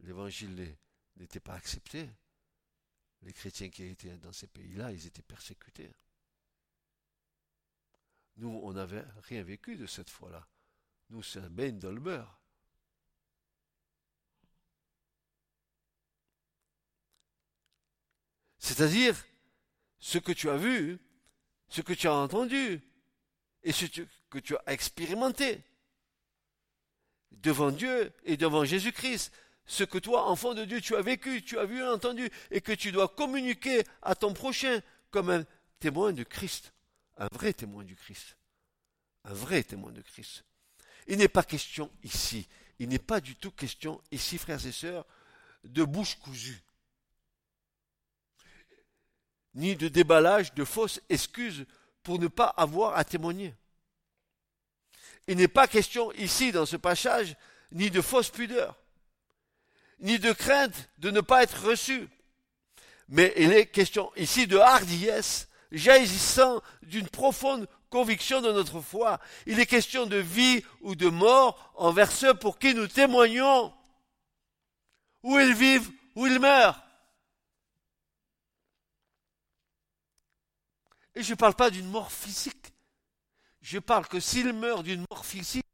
[0.00, 0.76] l'évangile
[1.16, 2.10] n'était pas accepté,
[3.22, 5.92] les chrétiens qui étaient dans ces pays-là, ils étaient persécutés.
[8.38, 10.46] Nous, on n'avait rien vécu de cette foi-là.
[11.10, 12.40] Nous, c'est un bain beurre.
[18.58, 19.16] C'est-à-dire,
[19.98, 20.98] ce que tu as vu,
[21.68, 22.80] ce que tu as entendu,
[23.64, 23.86] et ce
[24.30, 25.62] que tu as expérimenté
[27.32, 29.32] devant Dieu et devant Jésus-Christ,
[29.66, 32.60] ce que toi, enfant de Dieu, tu as vécu, tu as vu et entendu, et
[32.60, 35.44] que tu dois communiquer à ton prochain comme un
[35.80, 36.72] témoin de Christ,
[37.18, 38.36] un vrai témoin du Christ,
[39.24, 40.44] un vrai témoin de Christ.
[41.06, 45.04] Il n'est pas question ici, il n'est pas du tout question ici, frères et sœurs,
[45.64, 46.62] de bouche cousue,
[49.54, 51.66] ni de déballage de fausses excuses
[52.02, 53.54] pour ne pas avoir à témoigner.
[55.26, 57.36] Il n'est pas question ici, dans ce passage,
[57.72, 58.76] ni de fausse pudeur,
[59.98, 62.08] ni de crainte de ne pas être reçu,
[63.08, 69.20] mais il est question ici de hardiesse, jaillissant d'une profonde conviction de notre foi.
[69.46, 73.72] Il est question de vie ou de mort envers ceux pour qui nous témoignons,
[75.22, 76.82] où ils vivent, où ils meurent.
[81.14, 82.72] Et je ne parle pas d'une mort physique.
[83.60, 85.64] Je parle que s'ils meurent d'une mort physique,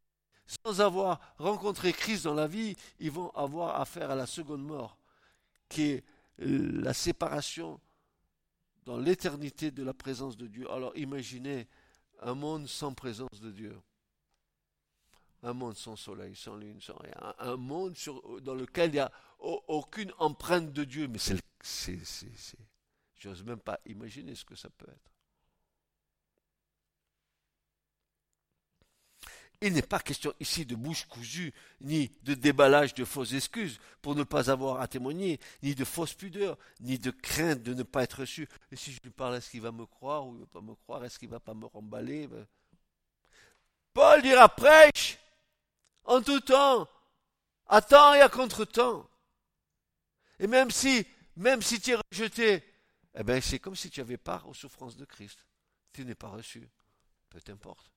[0.65, 4.97] sans avoir rencontré Christ dans la vie, ils vont avoir affaire à la seconde mort,
[5.69, 6.03] qui est
[6.37, 7.79] la séparation
[8.85, 10.69] dans l'éternité de la présence de Dieu.
[10.71, 11.67] Alors imaginez
[12.21, 13.77] un monde sans présence de Dieu.
[15.43, 17.35] Un monde sans soleil, sans lune, sans rien.
[17.39, 17.95] Un monde
[18.41, 21.07] dans lequel il n'y a aucune empreinte de Dieu.
[21.07, 22.57] Mais c'est, c'est, c'est,
[23.15, 25.14] j'ose même pas imaginer ce que ça peut être.
[29.61, 34.15] Il n'est pas question ici de bouche cousue, ni de déballage de fausses excuses pour
[34.15, 38.03] ne pas avoir à témoigner, ni de fausses pudeurs, ni de crainte de ne pas
[38.03, 38.47] être reçu.
[38.71, 40.61] Et si je lui parle, est-ce qu'il va me croire ou il ne va pas
[40.61, 41.03] me croire?
[41.05, 42.27] Est-ce qu'il ne va pas me remballer?
[42.27, 42.45] Ben,
[43.93, 45.17] Paul dira prêche
[46.03, 46.87] en tout temps,
[47.67, 49.09] à temps et à contre-temps.
[50.39, 52.61] Et même si, même si tu es rejeté,
[53.17, 55.45] eh ben c'est comme si tu avais part aux souffrances de Christ.
[55.93, 56.69] Tu n'es pas reçu.
[57.29, 57.94] Peu importe.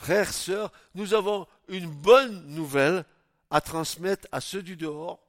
[0.00, 3.04] Frères, sœurs, nous avons une bonne nouvelle
[3.50, 5.20] à transmettre à ceux du dehors.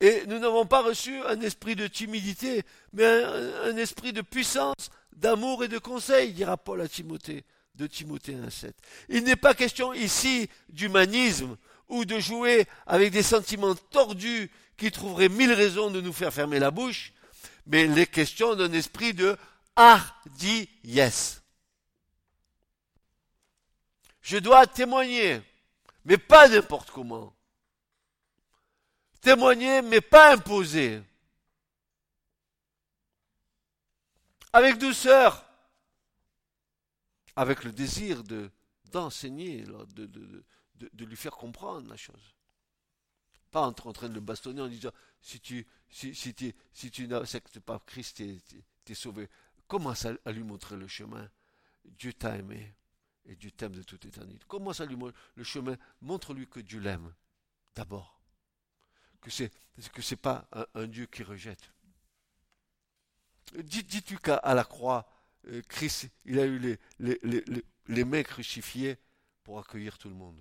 [0.00, 5.64] Et nous n'avons pas reçu un esprit de timidité, mais un, esprit de puissance, d'amour
[5.64, 8.70] et de conseil, dira Paul à Timothée, de Timothée 1.7.
[9.08, 11.56] Il n'est pas question ici d'humanisme
[11.88, 16.60] ou de jouer avec des sentiments tordus qui trouveraient mille raisons de nous faire fermer
[16.60, 17.12] la bouche,
[17.66, 19.36] mais il est question d'un esprit de
[19.74, 21.42] hardiesse.
[24.28, 25.40] Je dois témoigner,
[26.04, 27.34] mais pas n'importe comment.
[29.22, 31.02] Témoigner, mais pas imposer.
[34.52, 35.46] Avec douceur.
[37.36, 38.50] Avec le désir de,
[38.92, 42.34] d'enseigner, de, de, de, lui faire comprendre la chose.
[43.50, 47.08] Pas en, train de le bastonner en disant si tu, si, si, tu, si tu
[47.08, 49.26] n'acceptes pas Christ, tu es sauvé.
[49.66, 51.30] Commence à lui montrer le chemin.
[51.86, 52.74] Dieu t'a aimé
[53.28, 54.44] et du thème de toute éternité.
[54.48, 54.96] Commence à lui
[55.34, 57.14] le chemin, montre-lui que Dieu l'aime,
[57.74, 58.20] d'abord.
[59.20, 59.30] Que
[59.92, 61.72] que c'est pas un, Dieu qui rejette.
[63.54, 65.08] Dis-tu qu'à la croix,
[65.48, 66.58] euh, Christ, il a eu
[66.98, 68.98] les, les mains crucifiées
[69.42, 70.40] pour accueillir tout le monde?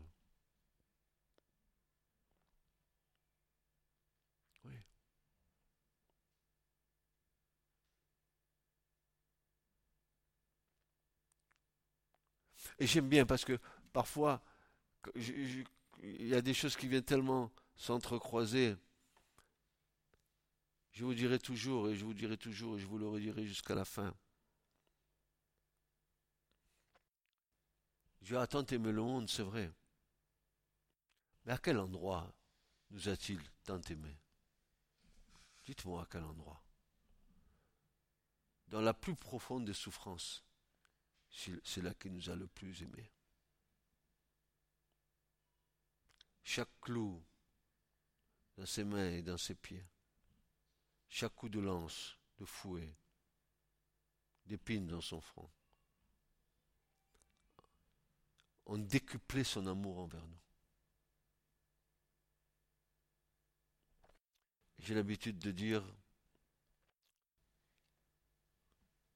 [12.80, 13.60] Et j'aime bien parce que
[13.92, 14.42] parfois,
[15.16, 15.66] il
[16.28, 18.76] y a des choses qui viennent tellement s'entrecroiser.
[20.92, 23.76] Je vous dirai toujours, et je vous dirai toujours, et je vous le redirai jusqu'à
[23.76, 24.14] la fin.
[28.22, 29.72] Dieu a tant aimé le monde, c'est vrai.
[31.46, 32.34] Mais à quel endroit
[32.92, 34.18] nous a-t-il tant aimés
[35.66, 36.62] Dites-moi à quel endroit
[38.68, 40.44] Dans la plus profonde des souffrances,
[41.64, 43.12] c'est là qu'il nous a le plus aimés.
[46.44, 47.24] Chaque clou
[48.58, 49.86] dans ses mains et dans ses pieds,
[51.10, 52.96] chaque coup de lance, de fouet,
[54.46, 55.50] d'épine dans son front,
[58.66, 60.42] ont décuplé son amour envers nous.
[64.80, 65.84] J'ai l'habitude de dire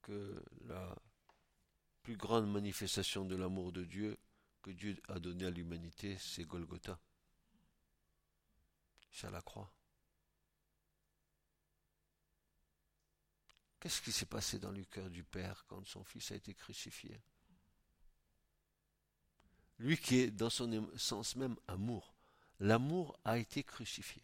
[0.02, 0.96] que la
[2.12, 4.18] plus grande manifestation de l'amour de Dieu
[4.62, 7.00] que Dieu a donné à l'humanité, c'est Golgotha.
[9.10, 9.72] C'est à la croix.
[13.80, 17.18] Qu'est-ce qui s'est passé dans le cœur du Père quand son Fils a été crucifié?
[19.80, 22.14] Lui qui est dans son sens même amour.
[22.60, 24.22] L'amour a été crucifié.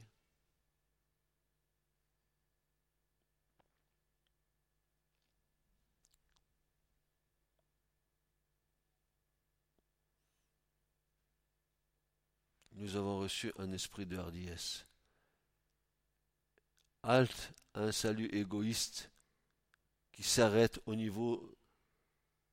[12.78, 14.86] Nous avons reçu un esprit de hardiesse.
[17.02, 19.10] Halte à un salut égoïste
[20.12, 21.58] qui s'arrête au niveau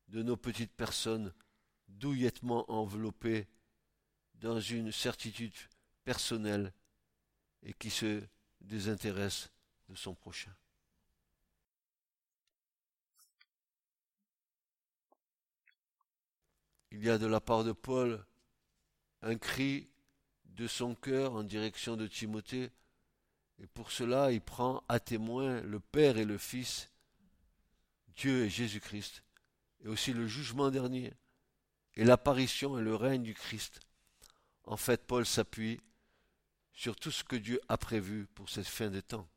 [0.09, 1.33] de nos petites personnes
[1.89, 3.47] douillettement enveloppées
[4.35, 5.55] dans une certitude
[6.05, 6.73] personnelle
[7.63, 8.23] et qui se
[8.63, 9.51] désintéresse
[9.91, 10.55] de son prochain.
[16.91, 18.25] Il y a de la part de Paul
[19.21, 19.91] un cri
[20.55, 22.71] de son cœur en direction de Timothée,
[23.63, 26.91] et pour cela il prend à témoin le Père et le Fils,
[28.17, 29.23] Dieu et Jésus-Christ,
[29.85, 31.13] et aussi le jugement dernier,
[31.97, 33.81] et l'apparition et le règne du Christ.
[34.65, 35.81] En fait, Paul s'appuie
[36.73, 39.29] sur tout ce que Dieu a prévu pour cette fin des temps.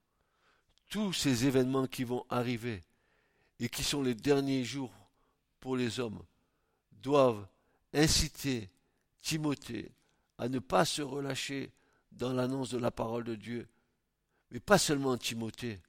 [0.89, 2.81] Tous ces événements qui vont arriver
[3.59, 4.93] et qui sont les derniers jours
[5.59, 6.23] pour les hommes
[6.91, 7.45] doivent
[7.93, 8.69] inciter
[9.21, 9.91] Timothée
[10.37, 11.71] à ne pas se relâcher
[12.11, 13.67] dans l'annonce de la parole de Dieu,
[14.51, 15.81] mais pas seulement Timothée,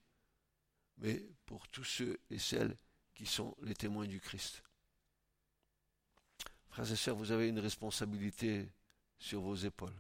[0.99, 2.77] mais pour tous ceux et celles
[3.15, 4.63] qui sont les témoins du Christ.
[6.71, 8.69] Frères et sœurs, vous avez une responsabilité
[9.19, 9.97] sur vos épaules.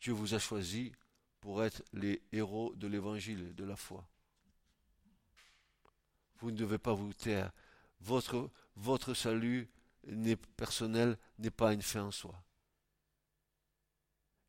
[0.00, 0.92] Dieu vous a choisi
[1.40, 4.06] pour être les héros de l'évangile de la foi.
[6.36, 7.52] Vous ne devez pas vous taire.
[8.00, 9.68] Votre, votre salut
[10.56, 12.42] personnel n'est pas une fin en soi.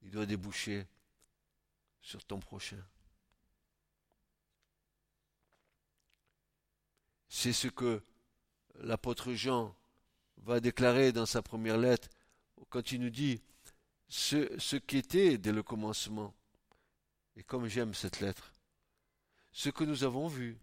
[0.02, 0.88] Il doit déboucher
[2.02, 2.84] sur ton prochain.
[7.30, 8.04] C'est ce que
[8.76, 9.76] l'apôtre Jean
[10.38, 12.10] va déclarer dans sa première lettre
[12.70, 13.42] quand il nous dit
[14.08, 16.36] ce, qui était dès le commencement.
[17.36, 18.54] Et comme j'aime cette lettre,
[19.52, 20.58] ce que nous avons vu,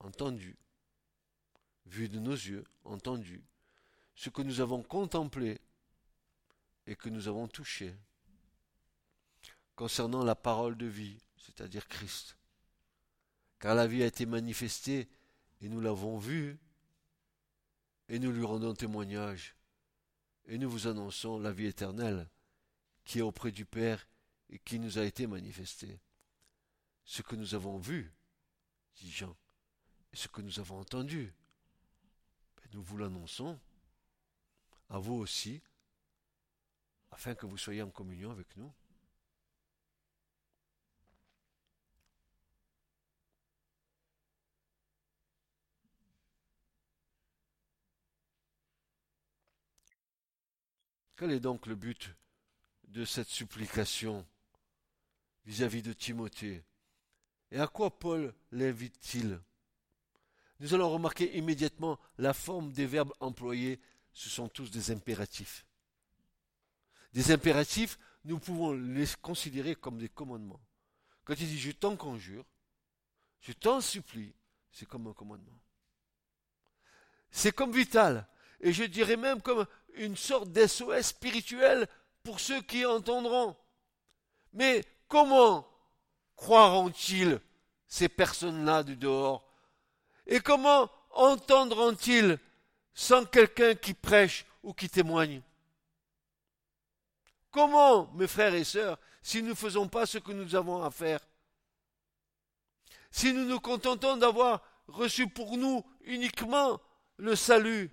[0.00, 0.56] entendu,
[1.88, 3.42] vu de nos yeux, entendu,
[4.14, 5.60] ce que nous avons contemplé
[6.86, 7.94] et que nous avons touché
[9.76, 12.36] concernant la parole de vie, c'est-à-dire Christ.
[13.60, 15.08] Car la vie a été manifestée
[15.60, 16.58] et nous l'avons vue
[18.08, 19.54] et nous lui rendons témoignage
[20.46, 22.28] et nous vous annonçons la vie éternelle
[23.04, 24.08] qui est auprès du Père
[24.50, 26.00] et qui nous a été manifestée.
[27.04, 28.12] Ce que nous avons vu,
[28.96, 29.36] dit Jean,
[30.12, 31.32] et ce que nous avons entendu,
[32.72, 33.58] nous vous l'annonçons,
[34.90, 35.60] à vous aussi,
[37.10, 38.72] afin que vous soyez en communion avec nous.
[51.16, 52.14] Quel est donc le but
[52.86, 54.24] de cette supplication
[55.46, 56.62] vis-à-vis de Timothée?
[57.50, 59.40] Et à quoi Paul l'invite-t-il?
[60.60, 63.80] Nous allons remarquer immédiatement la forme des verbes employés,
[64.12, 65.64] ce sont tous des impératifs.
[67.12, 70.60] Des impératifs, nous pouvons les considérer comme des commandements.
[71.24, 72.44] Quand il dit je t'en conjure,
[73.40, 74.34] je t'en supplie,
[74.72, 75.60] c'est comme un commandement.
[77.30, 78.26] C'est comme vital,
[78.60, 81.86] et je dirais même comme une sorte d'SOS spirituel
[82.22, 83.56] pour ceux qui entendront.
[84.52, 85.68] Mais comment
[86.36, 87.40] croiront-ils
[87.86, 89.47] ces personnes-là du dehors?
[90.28, 92.38] Et comment entendront-ils
[92.94, 95.40] sans quelqu'un qui prêche ou qui témoigne?
[97.50, 100.90] Comment, mes frères et sœurs, si nous ne faisons pas ce que nous avons à
[100.90, 101.20] faire?
[103.10, 106.78] Si nous nous contentons d'avoir reçu pour nous uniquement
[107.16, 107.90] le salut?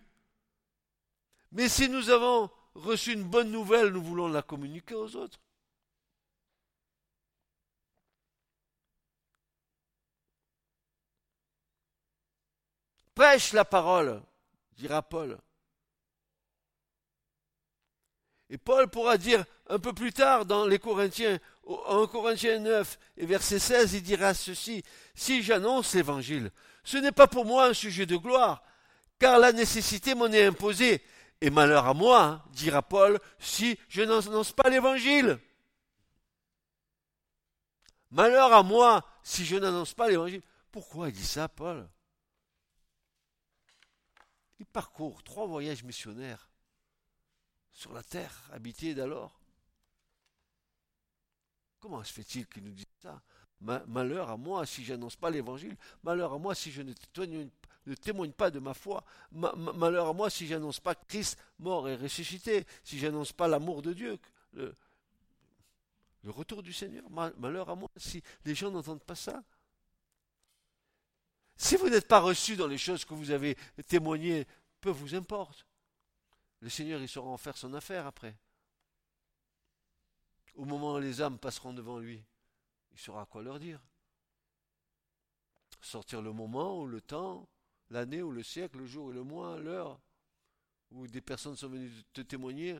[1.53, 5.39] Mais si nous avons reçu une bonne nouvelle, nous voulons la communiquer aux autres.
[13.15, 14.21] Prêche la parole,
[14.73, 15.37] dira Paul.
[18.49, 23.25] Et Paul pourra dire un peu plus tard dans les Corinthiens, en Corinthiens 9 et
[23.25, 24.83] verset 16, il dira ceci,
[25.15, 26.51] si j'annonce l'évangile,
[26.83, 28.61] ce n'est pas pour moi un sujet de gloire,
[29.17, 31.01] car la nécessité m'en est imposée,
[31.41, 35.39] et malheur à moi, dira Paul, si je n'annonce pas l'évangile.
[38.11, 40.41] Malheur à moi si je n'annonce pas l'évangile.
[40.71, 41.87] Pourquoi il dit ça, Paul?
[44.59, 46.49] Il parcourt trois voyages missionnaires
[47.71, 49.39] sur la terre habitée d'alors.
[51.79, 53.21] Comment se fait-il qu'il nous dise ça?
[53.59, 55.75] Malheur à moi si je n'annonce pas l'évangile.
[56.03, 56.93] Malheur à moi si je ne
[57.95, 59.03] témoigne, pas de ma foi.
[59.31, 62.65] malheur à moi si je n'annonce pas Christ mort et ressuscité.
[62.83, 64.19] Si je n'annonce pas l'amour de Dieu.
[64.53, 64.73] Le
[66.25, 67.09] retour du Seigneur.
[67.09, 69.43] Malheur à moi si les gens n'entendent pas ça.
[71.57, 73.55] Si vous n'êtes pas reçu dans les choses que vous avez
[73.87, 74.45] témoignées,
[74.81, 75.65] peu vous importe.
[76.61, 78.37] Le Seigneur, il saura en faire son affaire après.
[80.55, 82.23] Au moment où les âmes passeront devant lui,
[82.91, 83.79] il saura quoi leur dire.
[85.81, 87.47] Sortir le moment ou le temps,
[87.89, 89.99] l'année ou le siècle, le jour et le mois, l'heure,
[90.91, 92.79] où des personnes sont venues te témoigner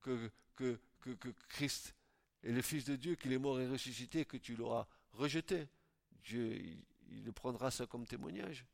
[0.00, 0.78] que, que,
[1.48, 1.94] Christ
[2.42, 5.68] est le Fils de Dieu, qu'il est mort et ressuscité, que tu l'auras rejeté.
[6.24, 6.76] Dieu,
[7.10, 8.66] il, prendra ça comme témoignage.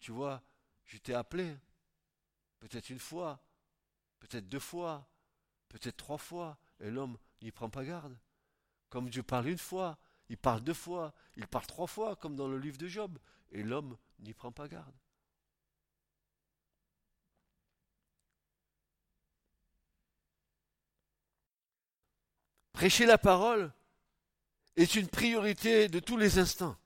[0.00, 0.42] Tu vois,
[0.84, 1.56] je t'ai appelé,
[2.60, 3.42] peut-être une fois,
[4.20, 5.08] peut-être deux fois,
[5.68, 8.16] peut-être trois fois, et l'homme n'y prend pas garde.
[8.88, 12.48] Comme Dieu parle une fois, il parle deux fois, il parle trois fois, comme dans
[12.48, 13.18] le livre de Job,
[13.50, 14.94] et l'homme n'y prend pas garde.
[22.72, 23.72] Prêcher la parole
[24.76, 26.76] est une priorité de tous les instants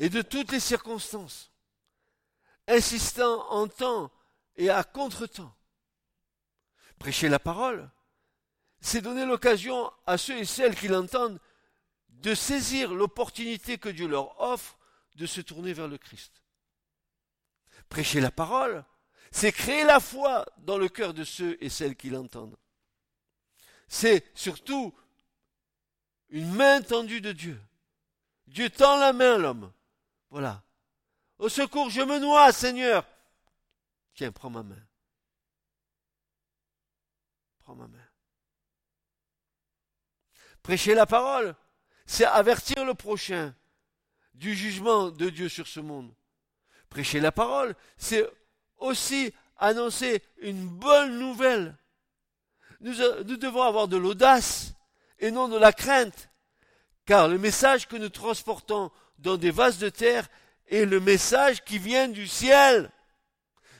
[0.00, 1.52] et de toutes les circonstances
[2.66, 4.10] insistant en temps
[4.56, 5.54] et à contre-temps.
[6.98, 7.90] Prêcher la parole,
[8.80, 11.40] c'est donner l'occasion à ceux et celles qui l'entendent
[12.08, 14.78] de saisir l'opportunité que Dieu leur offre
[15.16, 16.42] de se tourner vers le Christ.
[17.88, 18.84] Prêcher la parole,
[19.30, 22.56] c'est créer la foi dans le cœur de ceux et celles qui l'entendent.
[23.88, 24.94] C'est surtout
[26.30, 27.60] une main tendue de Dieu.
[28.46, 29.72] Dieu tend la main à l'homme.
[30.30, 30.62] Voilà.
[31.38, 33.04] Au secours, je me noie, Seigneur.
[34.14, 34.82] Tiens, prends ma main.
[37.60, 37.98] Prends ma main.
[40.62, 41.54] Prêcher la parole,
[42.06, 43.54] c'est avertir le prochain
[44.34, 46.14] du jugement de Dieu sur ce monde.
[46.88, 48.28] Prêcher la parole, c'est
[48.78, 51.76] aussi annoncer une bonne nouvelle.
[52.80, 54.74] Nous, nous devons avoir de l'audace
[55.18, 56.30] et non de la crainte,
[57.04, 60.28] car le message que nous transportons dans des vases de terre
[60.68, 62.90] et le message qui vient du ciel.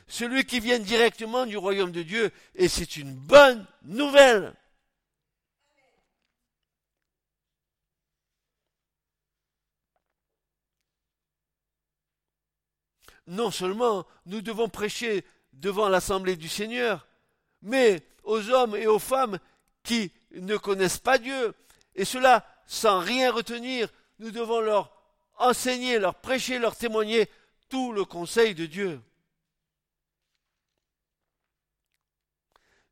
[0.06, 2.30] Celui qui vient directement du royaume de Dieu.
[2.54, 4.54] Et c'est une bonne nouvelle.
[13.26, 17.06] Non seulement nous devons prêcher devant l'assemblée du Seigneur,
[17.62, 19.38] mais aux hommes et aux femmes
[19.84, 21.54] qui ne connaissent pas Dieu,
[21.94, 23.88] et cela sans rien retenir,
[24.18, 24.99] nous devons leur
[25.40, 27.28] enseigner, leur prêcher, leur témoigner
[27.68, 29.00] tout le conseil de Dieu.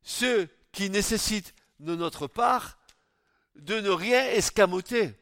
[0.03, 2.77] Ce qui nécessite de notre part
[3.55, 5.15] de ne rien escamoter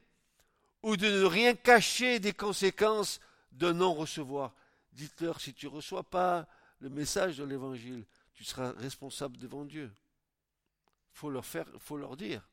[0.84, 3.20] ou de ne rien cacher des conséquences
[3.52, 4.54] de non-recevoir.
[4.94, 6.48] Dites-leur, si tu ne reçois pas
[6.80, 9.92] le message de l'Évangile, tu seras responsable devant Dieu.
[11.14, 12.48] Il faut leur faire, faut leur dire.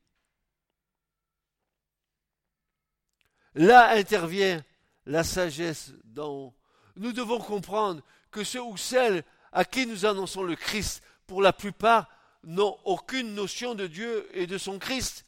[3.54, 4.64] Là intervient
[5.06, 6.54] la sagesse d'en haut.
[6.96, 11.52] Nous devons comprendre que ceux ou celles à qui nous annonçons le Christ, pour la
[11.52, 12.08] plupart,
[12.42, 15.24] n'ont aucune notion de Dieu et de son Christ.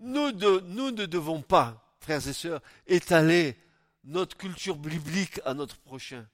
[0.00, 3.56] Nous, nous ne devons pas, frères et sœurs, étaler
[4.04, 6.26] notre culture biblique à notre prochain,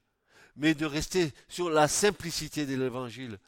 [0.56, 3.38] mais de rester sur la simplicité de l'Évangile.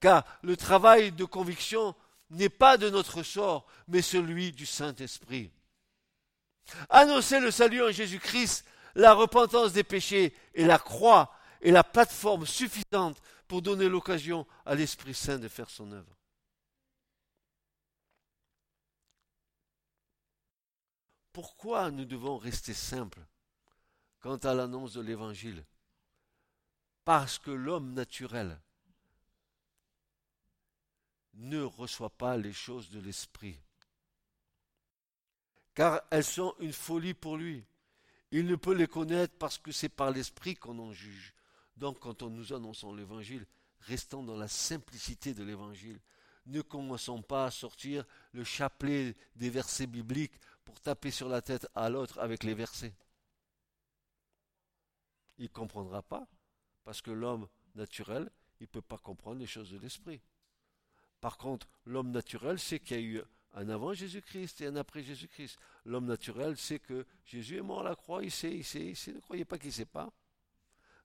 [0.00, 1.94] Car le travail de conviction
[2.30, 5.50] n'est pas de notre sort, mais celui du Saint-Esprit.
[6.88, 12.46] Annoncer le salut en Jésus-Christ, la repentance des péchés et la croix est la plateforme
[12.46, 16.16] suffisante pour donner l'occasion à l'Esprit Saint de faire son œuvre.
[21.32, 23.20] Pourquoi nous devons rester simples
[24.20, 25.64] quant à l'annonce de l'Évangile?
[27.04, 28.60] Parce que l'homme naturel
[31.34, 33.58] ne reçoit pas les choses de l'Esprit,
[35.80, 37.64] car elles sont une folie pour lui.
[38.32, 41.32] Il ne peut les connaître parce que c'est par l'Esprit qu'on en juge.
[41.74, 43.46] Donc quand on nous annonçons l'Évangile,
[43.78, 45.98] restons dans la simplicité de l'Évangile.
[46.44, 51.66] Ne commençons pas à sortir le chapelet des versets bibliques pour taper sur la tête
[51.74, 52.92] à l'autre avec les versets.
[55.38, 56.28] Il ne comprendra pas,
[56.84, 60.20] parce que l'homme naturel, il ne peut pas comprendre les choses de l'esprit.
[61.22, 63.22] Par contre, l'homme naturel sait qu'il y a eu
[63.54, 65.58] un avant Jésus-Christ et un après Jésus-Christ.
[65.84, 68.96] L'homme naturel sait que Jésus est mort à la croix, il sait, il sait, il
[68.96, 70.12] sait, ne croyez pas qu'il ne sait pas.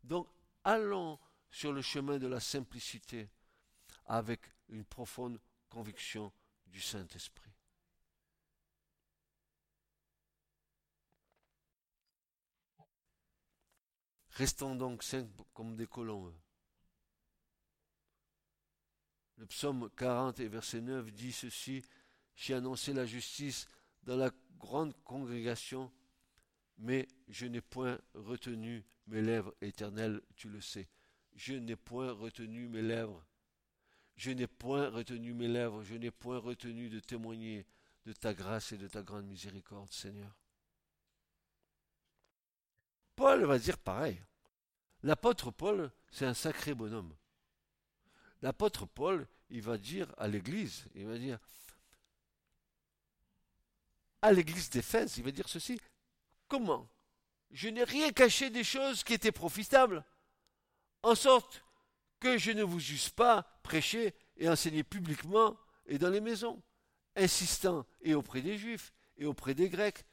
[0.04, 0.28] Donc,
[0.64, 1.20] allons
[1.50, 3.30] sur le chemin de la simplicité
[4.06, 5.40] avec une profonde
[5.70, 6.32] conviction
[6.68, 7.52] du Saint-Esprit.
[14.32, 16.34] Restons donc cinq comme des colombes.
[19.38, 21.82] Le psaume 40 et verset 9 dit ceci
[22.36, 23.68] J'ai annoncé la justice
[24.04, 25.92] dans la grande congrégation,
[26.78, 30.90] mais je n'ai point retenu mes lèvres éternelles, tu le sais.
[31.34, 33.26] Je n'ai point retenu mes lèvres.
[34.16, 37.66] Je n'ai point retenu mes lèvres, je n'ai point retenu de témoigner
[38.06, 40.32] de ta grâce et de ta grande miséricorde, Seigneur.
[43.16, 44.22] Paul va dire pareil.
[45.04, 47.16] L'apôtre Paul, c'est un sacré bonhomme.
[48.42, 51.40] L'apôtre Paul, il va dire à l'église, il va dire,
[54.26, 55.80] à l'église d'Éphèse, il va dire ceci,
[56.48, 56.90] comment
[57.52, 60.04] Je n'ai rien caché des choses qui étaient profitables,
[61.04, 61.64] en sorte
[62.20, 65.56] que je ne vous eusse pas prêché et enseigné publiquement
[65.86, 66.60] et dans les maisons,
[67.16, 70.04] insistant et auprès des Juifs et auprès des Grecs.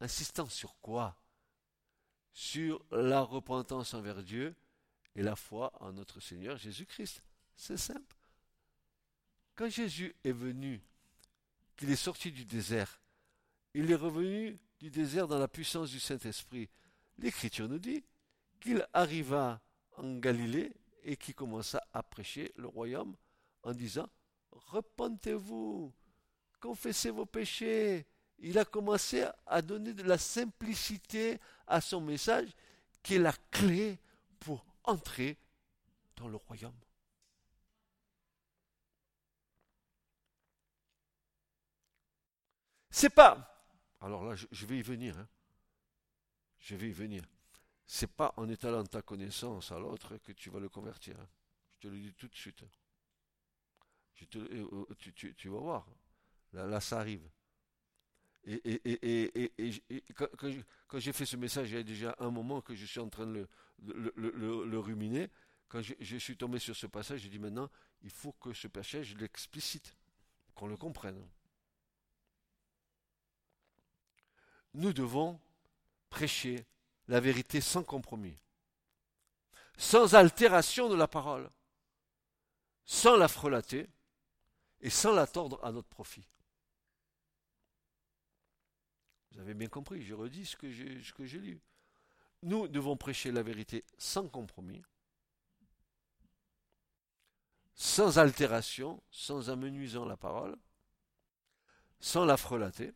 [0.00, 1.20] Insistant sur quoi?
[2.32, 4.54] Sur la repentance envers Dieu
[5.16, 7.20] et la foi en notre Seigneur Jésus-Christ.
[7.56, 8.16] C'est simple.
[9.56, 10.80] Quand Jésus est venu,
[11.76, 13.00] qu'il est sorti du désert,
[13.78, 16.68] il est revenu du désert dans la puissance du Saint-Esprit.
[17.16, 18.04] L'Écriture nous dit
[18.58, 19.60] qu'il arriva
[19.96, 20.72] en Galilée
[21.04, 23.14] et qu'il commença à prêcher le royaume
[23.62, 24.08] en disant
[24.50, 25.92] Repentez-vous,
[26.58, 28.04] confessez vos péchés.
[28.40, 32.48] Il a commencé à donner de la simplicité à son message
[33.04, 33.96] qui est la clé
[34.40, 35.36] pour entrer
[36.16, 36.74] dans le royaume.
[42.90, 43.54] C'est pas.
[44.00, 45.18] Alors là, je, vais y venir.
[45.18, 45.28] Hein.
[46.60, 47.22] Je vais y venir.
[47.86, 51.18] C'est pas en étalant ta connaissance à l'autre que tu vas le convertir.
[51.18, 51.28] Hein.
[51.74, 52.64] Je te le dis tout de suite.
[54.14, 55.86] Je te, euh, euh, tu, vas voir.
[56.52, 57.28] Là, ça arrive.
[58.44, 58.80] Et,
[60.14, 63.08] quand, j'ai fait ce message, il y a déjà un moment que je suis en
[63.08, 63.46] train de
[63.82, 65.28] le, ruminer.
[65.68, 67.70] Quand je, suis tombé sur ce passage, j'ai dit maintenant,
[68.02, 69.94] il faut que ce passage, l'explicite,
[70.54, 71.22] qu'on le comprenne.
[74.74, 75.40] Nous devons
[76.10, 76.66] prêcher
[77.08, 78.36] la vérité sans compromis,
[79.76, 81.50] sans altération de la parole,
[82.84, 83.88] sans la frelater
[84.80, 86.26] et sans la tordre à notre profit.
[89.32, 91.60] Vous avez bien compris, je redis ce que j'ai lu.
[92.42, 94.82] Nous devons prêcher la vérité sans compromis,
[97.74, 100.56] sans altération, sans amenuisant la parole,
[102.00, 102.92] sans la frelater,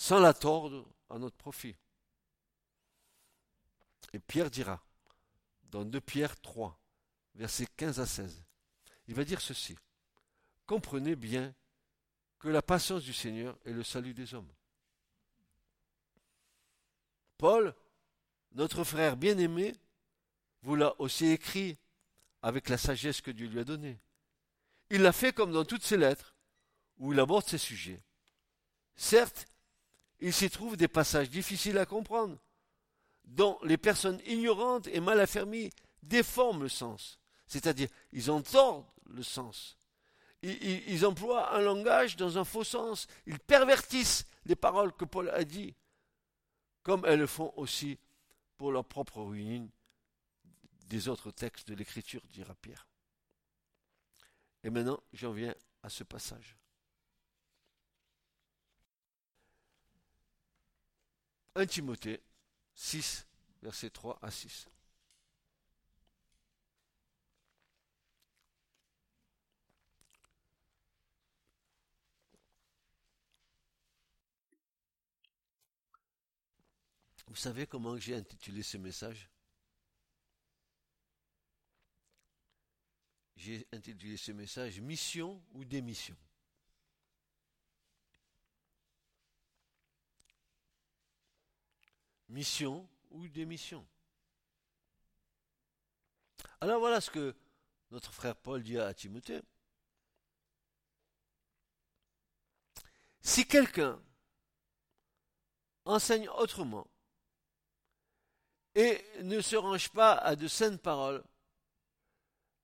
[0.00, 1.76] sans la tordre à notre profit.
[4.14, 4.82] Et Pierre dira,
[5.64, 6.80] dans 2 Pierre 3,
[7.34, 8.42] versets 15 à 16,
[9.08, 9.76] il va dire ceci.
[10.64, 11.54] Comprenez bien
[12.38, 14.50] que la patience du Seigneur est le salut des hommes.
[17.36, 17.74] Paul,
[18.52, 19.76] notre frère bien-aimé,
[20.62, 21.76] vous l'a aussi écrit
[22.40, 24.00] avec la sagesse que Dieu lui a donnée.
[24.88, 26.34] Il l'a fait comme dans toutes ses lettres,
[26.96, 28.02] où il aborde ces sujets.
[28.96, 29.46] Certes,
[30.20, 32.38] il s'y trouve des passages difficiles à comprendre,
[33.24, 35.70] dont les personnes ignorantes et mal affermies
[36.02, 37.18] déforment le sens.
[37.46, 39.76] C'est-à-dire, ils entendent le sens.
[40.42, 43.06] Ils, emploient un langage dans un faux sens.
[43.26, 45.76] Ils pervertissent les paroles que Paul a dites,
[46.82, 47.98] comme elles le font aussi
[48.56, 49.68] pour leur propre ruine
[50.86, 52.88] des autres textes de l'Écriture, dira Pierre.
[54.64, 56.56] Et maintenant, j'en viens à ce passage.
[61.54, 62.22] 1 Timothée
[62.74, 63.26] 6,
[63.62, 64.66] versets 3 à 6.
[77.26, 79.28] Vous savez comment j'ai intitulé ce message?
[83.36, 86.16] J'ai intitulé ce message Mission ou démission.
[92.30, 93.84] Mission ou démission.
[96.60, 97.34] Alors voilà ce que
[97.90, 99.42] notre frère Paul dit à Timothée.
[103.20, 104.00] Si quelqu'un
[105.84, 106.86] enseigne autrement
[108.76, 111.24] et ne se range pas à de saines paroles,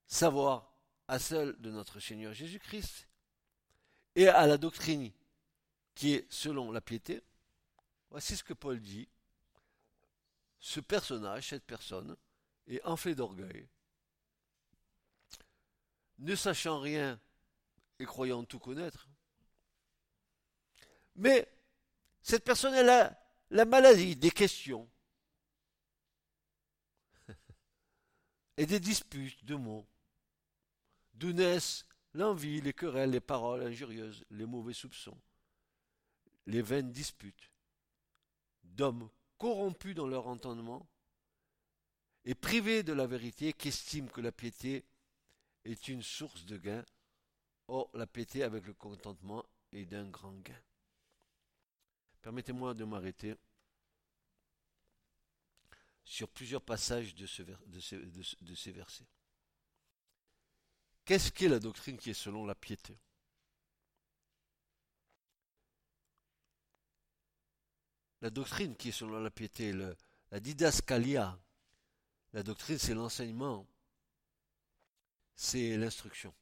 [0.07, 0.73] savoir
[1.09, 3.09] à celle de notre Seigneur Jésus-Christ
[4.15, 5.11] et à la doctrine
[5.97, 7.21] qui est selon la piété,
[8.11, 9.09] voici ce que Paul dit.
[10.67, 12.17] Ce personnage, cette personne,
[12.67, 13.69] est enflé d'orgueil,
[16.19, 17.21] ne sachant rien
[18.01, 19.09] et croyant tout connaître.
[21.15, 21.49] Mais
[22.21, 23.17] cette personne, elle a
[23.51, 24.91] la maladie des questions
[28.57, 29.87] et des disputes de mots,
[31.15, 35.17] d'où naissent l'envie, les querelles, les paroles injurieuses, les mauvais soupçons,
[36.47, 37.53] les vaines disputes
[38.65, 39.09] d'hommes
[39.39, 40.87] corrompus dans leur entendement
[42.25, 44.85] et privés de la vérité, qui estiment que la piété
[45.65, 46.85] est une source de gain.
[47.69, 50.61] Or, la piété avec le contentement est d'un grand gain.
[52.23, 53.37] Permettez-moi de m'arrêter
[56.05, 59.07] sur plusieurs passages de, ces versets.
[61.05, 62.99] Qu'est-ce qu'est la doctrine qui est selon la piété?
[68.27, 71.39] La doctrine qui est selon la piété, la didascalia,
[72.33, 73.65] la doctrine c'est l'enseignement,
[75.37, 76.35] c'est l'instruction.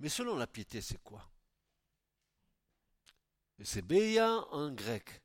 [0.00, 1.30] Mais selon la piété, c'est quoi?
[3.62, 5.22] C'est béia en grec,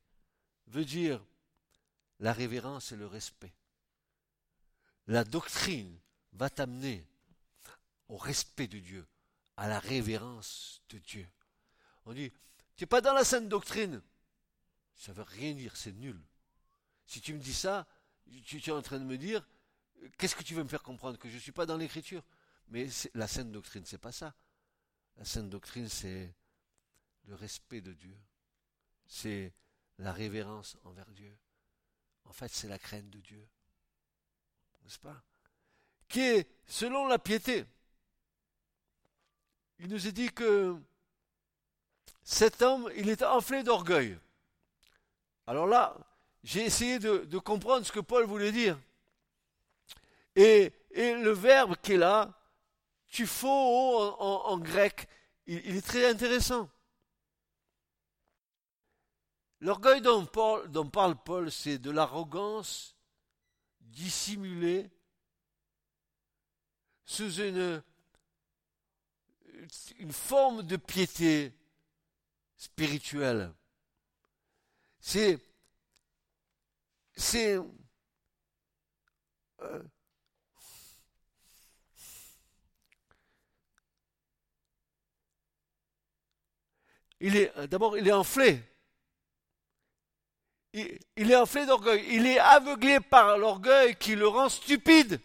[0.68, 1.20] veut dire
[2.20, 3.56] la révérence et le respect.
[5.08, 5.98] La doctrine
[6.34, 7.08] va t'amener
[8.08, 9.08] au respect de Dieu,
[9.58, 11.28] à la révérence de Dieu.
[12.06, 12.32] On dit,
[12.76, 14.00] tu n'es pas dans la sainte doctrine?
[15.00, 16.20] Ça veut rien dire, c'est nul.
[17.06, 17.88] Si tu me dis ça,
[18.46, 19.48] tu, es en train de me dire,
[20.18, 21.18] qu'est-ce que tu veux me faire comprendre?
[21.18, 22.22] Que je ne suis pas dans l'écriture.
[22.68, 24.36] Mais la sainte doctrine, c'est pas ça.
[25.16, 26.36] La sainte doctrine, c'est
[27.28, 28.16] le respect de Dieu.
[29.08, 29.54] C'est
[30.00, 31.34] la révérence envers Dieu.
[32.26, 33.48] En fait, c'est la crainte de Dieu.
[34.84, 35.24] N'est-ce pas?
[36.10, 37.66] Qui est, selon la piété,
[39.80, 40.78] il nous est dit que
[42.22, 44.20] cet homme, il est enflé d'orgueil.
[45.50, 45.98] Alors là,
[46.44, 48.80] j'ai essayé de, comprendre ce que Paul voulait dire.
[50.36, 52.40] Et, le verbe qui est là,
[53.08, 55.08] tu en, en, grec,
[55.48, 56.70] il, est très intéressant.
[59.60, 62.96] L'orgueil dont, parle Paul, c'est de l'arrogance
[63.82, 64.88] dissimulée
[67.06, 67.82] sous une
[70.12, 71.56] forme de piété
[72.56, 73.52] spirituelle.
[75.00, 75.40] C'est.
[77.16, 77.60] C'est.
[79.62, 79.84] Euh,
[87.20, 88.64] il est d'abord il est enflé
[90.74, 92.06] il, est enflé d'orgueil.
[92.10, 95.20] Il est aveuglé par l'orgueil qui le rend stupide.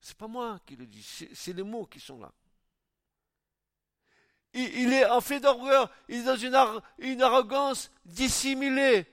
[0.00, 2.32] C'est pas moi qui le dis, c'est les mots qui sont là.
[4.54, 6.36] Il, est enflé d'orgueil, il est dans
[6.98, 9.06] une, arrogance dissimulée,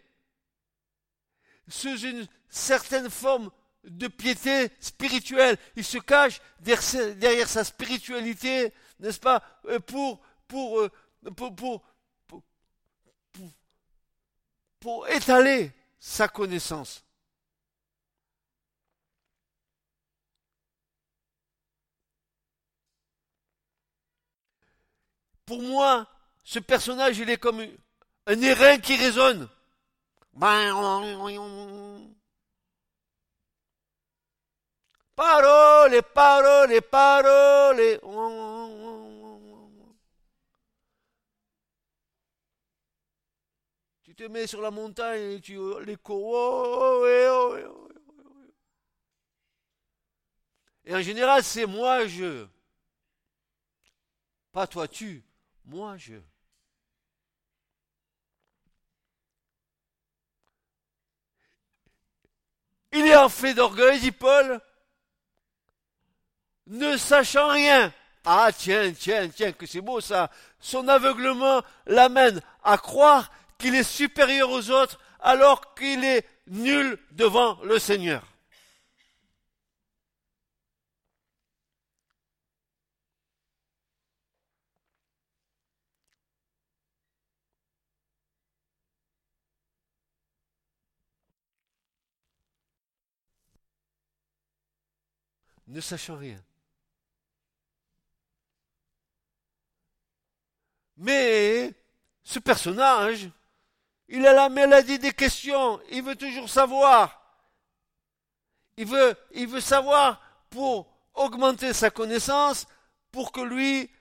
[1.68, 3.50] sous une certaine forme
[3.86, 5.58] de piété spirituelle.
[5.78, 9.80] Il se cache derrière, sa spiritualité, n'est-ce pas, euh,
[10.54, 10.90] euh,
[14.80, 17.04] pour étaler sa connaissance.
[25.50, 26.06] Pour moi,
[26.44, 27.66] ce personnage, il est comme
[28.28, 29.50] un airain qui résonne.
[35.16, 38.00] Parole, parole, parole.
[44.16, 45.80] te mets sur la montagne et tu oh,
[50.84, 52.46] et en général, c'est moi je.
[54.52, 55.24] Pas toi tu,
[55.70, 56.16] moi je.
[62.92, 64.60] Il est en fait d'orgueil, dit Paul,
[66.68, 67.94] ne sachant rien.
[68.26, 70.32] Ah tiens, tiens, tiens, que c'est beau ça.
[70.60, 77.60] Son aveuglement l'amène à croire qu'il est supérieur aux autres alors qu'il est nul devant
[77.64, 78.29] le Seigneur.
[95.70, 96.42] Ne sachant rien.
[100.98, 101.74] Mais
[102.24, 103.30] ce personnage,
[104.08, 107.16] il a la maladie des questions, il veut toujours savoir.
[108.78, 112.66] Il veut, savoir pour augmenter sa connaissance,
[113.12, 113.92] pour que lui,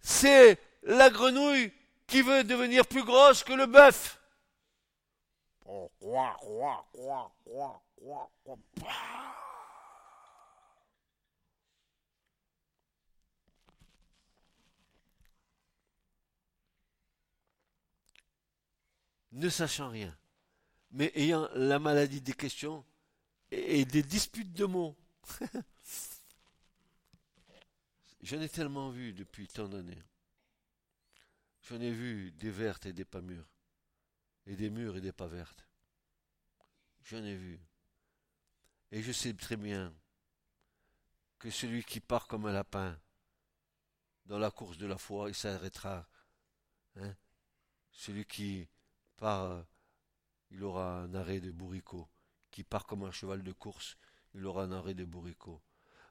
[0.00, 1.72] c'est la grenouille
[2.06, 4.20] qui veut devenir plus grosse que le bœuf.
[5.66, 5.90] Oh,
[19.32, 20.16] ne sachant rien,
[20.90, 22.84] mais ayant la maladie des questions
[23.50, 24.96] et des disputes de mots.
[28.22, 30.02] J'en ai tellement vu depuis tant d'années.
[31.62, 33.48] J'en ai vu des vertes et des pas mûres,
[34.46, 35.66] et des mûres et des pas vertes.
[37.04, 37.60] J'en ai vu.
[38.92, 39.94] Et je sais très bien
[41.38, 42.98] que celui qui part comme un lapin
[44.26, 46.08] dans la course de la foi, il s'arrêtera.
[46.96, 47.14] Hein.
[47.92, 48.68] Celui qui
[49.16, 49.64] part,
[50.50, 52.08] il aura un arrêt de bourricot.
[52.50, 53.96] Qui part comme un cheval de course,
[54.34, 55.62] il aura un arrêt de bourricot.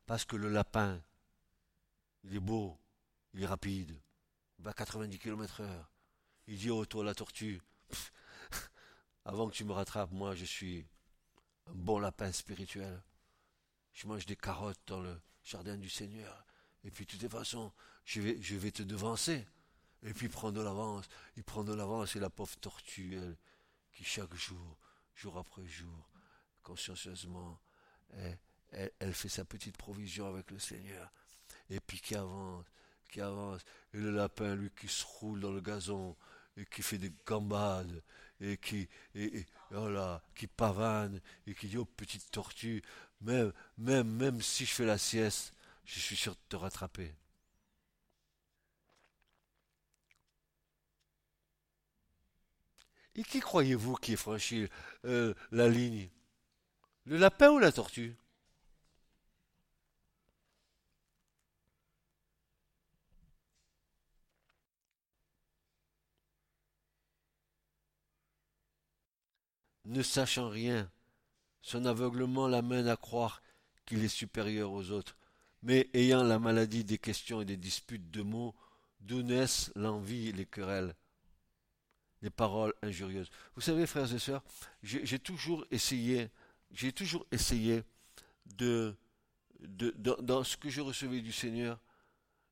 [0.05, 1.03] Parce que le lapin,
[2.23, 2.79] il est beau,
[3.33, 4.01] il est rapide,
[4.57, 5.91] il va à 90 km heure.
[6.47, 7.61] Il dit au toi la tortue,
[9.25, 10.87] avant que tu me rattrapes, moi je suis
[11.69, 13.01] un bon lapin spirituel.
[13.93, 16.45] Je mange des carottes dans le jardin du Seigneur.
[16.83, 17.71] Et puis de toute façon,
[18.05, 19.45] je vais, te devancer.
[20.03, 21.05] Et puis prendre de l'avance.
[21.35, 23.35] Il prend de l'avance et la pauvre tortue, elle,
[23.91, 24.77] qui chaque jour,
[25.13, 26.09] jour après jour,
[26.63, 27.59] consciencieusement,
[28.71, 31.11] elle, fait sa petite provision avec le Seigneur.
[31.69, 32.65] Et puis qui avance,
[33.11, 33.61] qui avance.
[33.93, 36.15] Et le lapin, lui, qui se roule dans le gazon
[36.59, 38.03] et qui fait des gambades
[38.41, 42.81] et qui, et, voilà, qui pavane et qui dit aux petites tortues,
[43.21, 45.53] même, même, même si je fais la sieste,
[45.85, 47.13] je suis sûr de te rattraper.
[53.15, 54.67] Et qui croyez-vous qui ait franchi
[55.05, 56.09] euh, la ligne?
[57.05, 58.15] Le lapin ou la tortue?
[69.89, 70.89] Ne sachant rien.
[71.61, 73.41] Son aveuglement l'amène à croire
[73.85, 75.17] qu'il est supérieur aux autres.
[75.61, 78.55] Mais ayant la maladie des questions et des disputes de mots,
[79.01, 80.95] d'où naissent l'envie et les querelles,
[82.21, 83.29] les paroles injurieuses.
[83.55, 84.43] Vous savez, frères et sœurs,
[84.83, 86.29] j'ai toujours essayé,
[86.71, 87.83] j'ai toujours essayé
[88.45, 88.95] de,
[89.59, 91.79] dans ce que je recevais du Seigneur,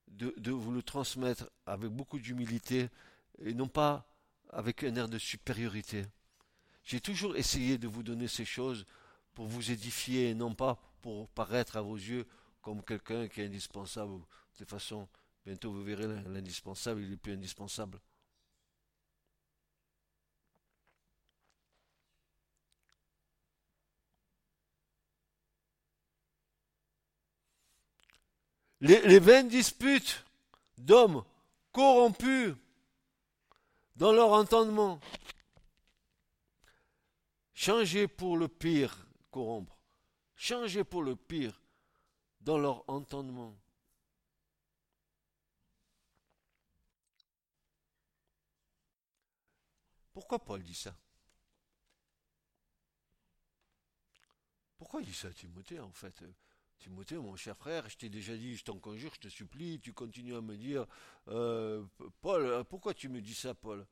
[0.08, 2.90] de vous le transmettre avec beaucoup d'humilité
[3.40, 4.10] et non pas
[4.50, 6.06] avec un air de supériorité.
[6.88, 8.86] J'ai toujours essayé de vous donner ces choses
[9.34, 12.26] pour vous édifier et non pas pour paraître à vos yeux
[12.62, 14.14] comme quelqu'un qui est indispensable.
[14.14, 15.06] De toute façon,
[15.46, 18.00] bientôt vous verrez l'indispensable, il est plus indispensable.
[28.80, 30.24] Les, les vaines disputes
[30.78, 31.26] d'hommes
[31.74, 32.56] corrompus
[33.98, 35.02] dans leur entendement
[37.60, 39.80] Changer pour le pire, corrompre.
[40.36, 41.60] Changer pour le pire
[42.40, 43.58] dans leur entendement.
[50.14, 50.96] Pourquoi Paul dit ça?
[54.78, 56.24] Pourquoi il dit ça, Timothée, en fait?
[56.78, 59.94] Timothée, mon cher frère, je t'ai déjà dit, je t'en conjure, je te supplie, tu
[59.94, 60.86] continues à me dire,
[61.28, 61.84] euh,
[62.22, 63.88] Paul, pourquoi tu me dis ça, Paul?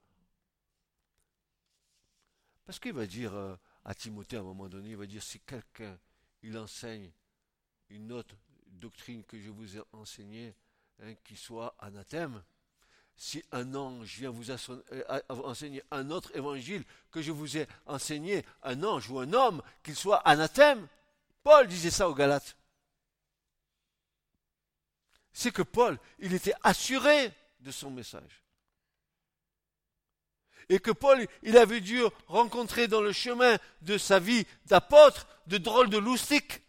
[2.66, 5.40] Parce qu'il va dire euh, à Timothée à un moment donné, il va dire si
[5.40, 5.98] quelqu'un
[6.42, 7.12] il enseigne
[7.90, 8.36] une autre
[8.68, 10.56] doctrine que je vous ai enseignée,
[11.02, 12.44] hein, qui soit anathème,
[13.16, 18.44] si un ange vient vous euh, enseigner un autre évangile que je vous ai enseigné,
[18.64, 20.88] un ange ou un homme, qu'il soit anathème,
[21.44, 22.58] Paul disait ça aux Galates.
[25.32, 28.45] C'est que Paul, il était assuré de son message
[30.70, 35.58] et que Paul, il avait dû rencontrer dans le chemin de sa vie d'apôtre de
[35.58, 36.62] drôles de loustiques.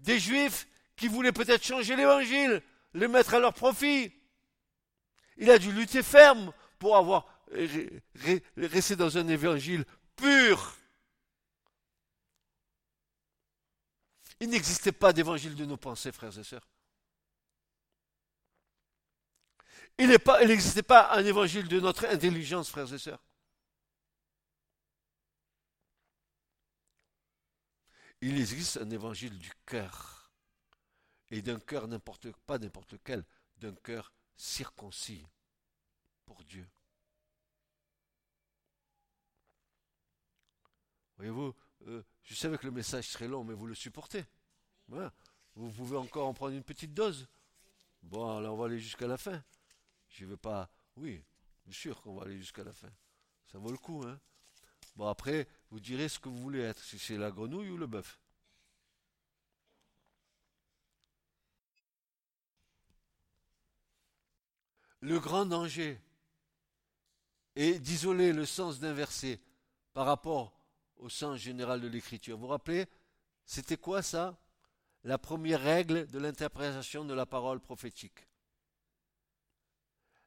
[0.00, 0.66] Des juifs
[0.96, 2.62] qui voulaient peut-être changer l'évangile,
[2.92, 4.12] le mettre à leur profit.
[5.36, 7.26] Il a dû lutter ferme pour avoir
[8.56, 9.84] resté dans un évangile
[10.16, 10.76] pur.
[14.40, 16.71] Il n'existait pas d'évangile de nos pensées, frères et sœurs.
[19.98, 23.22] Il n'existait pas, un évangile de notre intelligence, frères et sœurs.
[28.20, 30.32] Il existe un évangile du cœur.
[31.30, 33.24] Et d'un cœur n'importe pas n'importe lequel,
[33.56, 35.24] d'un cœur circoncis
[36.24, 36.68] pour Dieu.
[41.16, 41.54] Voyez-vous,
[41.86, 44.24] euh, je savais que le message serait long, mais vous le supportez.
[45.54, 47.28] Vous pouvez encore en prendre une petite dose.
[48.02, 49.42] Bon, alors on va aller jusqu'à la fin.
[50.12, 50.70] Je ne veux pas.
[50.96, 51.24] Oui,
[51.64, 52.90] bien sûr qu'on va aller jusqu'à la fin.
[53.50, 54.20] Ça vaut le coup, hein.
[54.94, 57.86] Bon, après, vous direz ce que vous voulez être, si c'est la grenouille ou le
[57.86, 58.20] bœuf.
[65.00, 65.98] Le grand danger
[67.56, 69.40] est d'isoler le sens d'un verset
[69.94, 70.52] par rapport
[70.96, 72.36] au sens général de l'écriture.
[72.36, 72.86] Vous vous rappelez,
[73.44, 74.38] c'était quoi ça?
[75.04, 78.28] La première règle de l'interprétation de la parole prophétique.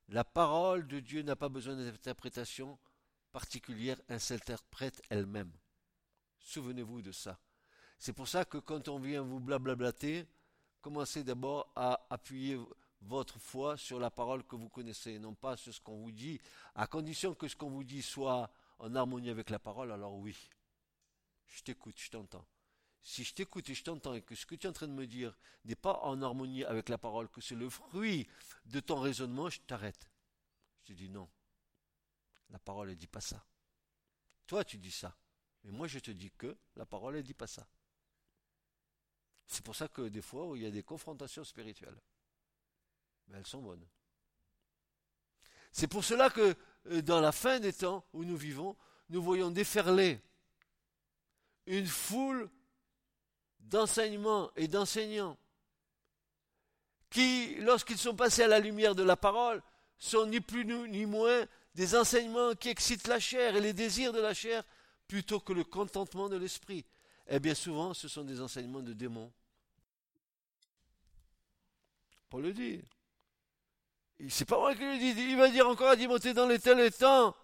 [0.09, 2.77] La parole de Dieu n'a pas besoin d'interprétation
[3.31, 5.51] particulière, elle s'interprète elle-même.
[6.39, 7.39] Souvenez-vous de ça.
[7.97, 10.27] C'est pour ça que quand on vient vous blablablater,
[10.81, 12.59] commencez d'abord à appuyer
[13.01, 16.39] votre foi sur la parole que vous connaissez, non pas sur ce qu'on vous dit,
[16.75, 18.49] à condition que ce qu'on vous dit soit
[18.79, 20.37] en harmonie avec la parole, alors oui,
[21.47, 22.45] je t'écoute, je t'entends.
[23.07, 24.91] Si je t'écoute et je t'entends et que ce que tu es en train de
[24.91, 28.27] me dire n'est pas en harmonie avec la parole, que c'est le fruit
[28.65, 30.09] de ton raisonnement, je t'arrête.
[30.81, 31.29] Je te dis non.
[32.49, 33.45] La parole ne dit pas ça.
[34.47, 35.15] Toi, tu dis ça.
[35.63, 37.67] Mais moi, je te dis que la parole ne dit pas ça.
[39.45, 42.01] C'est pour ça que des fois, il y a des confrontations spirituelles.
[43.27, 43.85] Mais elles sont bonnes.
[45.71, 46.55] C'est pour cela que
[46.87, 48.75] euh, dans la fin des temps où nous vivons,
[49.09, 50.19] nous voyons déferler
[51.67, 52.49] une foule
[53.65, 55.37] d'enseignements et d'enseignants
[57.09, 59.61] qui, lorsqu'ils sont passés à la lumière de la parole,
[59.97, 64.19] sont ni plus ni moins des enseignements qui excitent la chair et les désirs de
[64.19, 64.63] la chair
[65.07, 66.85] plutôt que le contentement de l'esprit.
[67.27, 69.31] Et eh bien souvent, ce sont des enseignements de démons.
[72.29, 72.83] Paul le dit.
[74.29, 75.09] C'est pas moi qui le dis.
[75.21, 77.35] Il va dire encore à Timothée dans les tels temps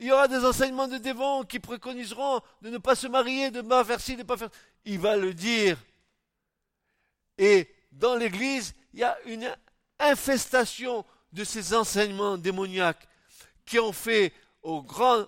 [0.00, 3.60] il y aura des enseignements de démons qui préconiseront de ne pas se marier, de
[3.60, 4.48] ne pas faire ci, de ne pas faire.
[4.86, 5.76] Il va le dire.
[7.36, 9.54] Et dans l'Église, il y a une
[9.98, 13.06] infestation de ces enseignements démoniaques
[13.66, 14.32] qui ont fait
[14.62, 15.26] au grand,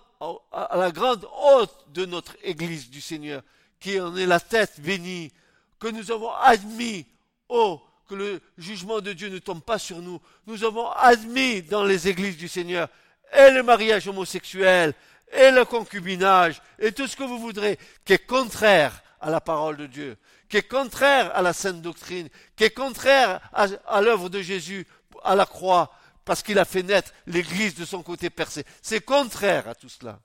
[0.51, 3.43] à la grande hôte de notre Église du Seigneur,
[3.79, 5.31] qui en est la tête bénie,
[5.79, 7.05] que nous avons admis,
[7.47, 10.19] oh, que le jugement de Dieu ne tombe pas sur nous.
[10.47, 12.89] Nous avons admis dans les églises du Seigneur
[13.35, 14.93] et le mariage homosexuel,
[15.31, 19.77] et le concubinage, et tout ce que vous voudrez, qui est contraire à la parole
[19.77, 20.17] de Dieu,
[20.49, 24.87] qui est contraire à la sainte doctrine, qui est contraire à, l'œuvre de Jésus
[25.23, 25.91] à la croix,
[26.25, 28.65] parce qu'il a fait naître l'Église de son côté percé.
[28.81, 30.19] C'est contraire à tout cela.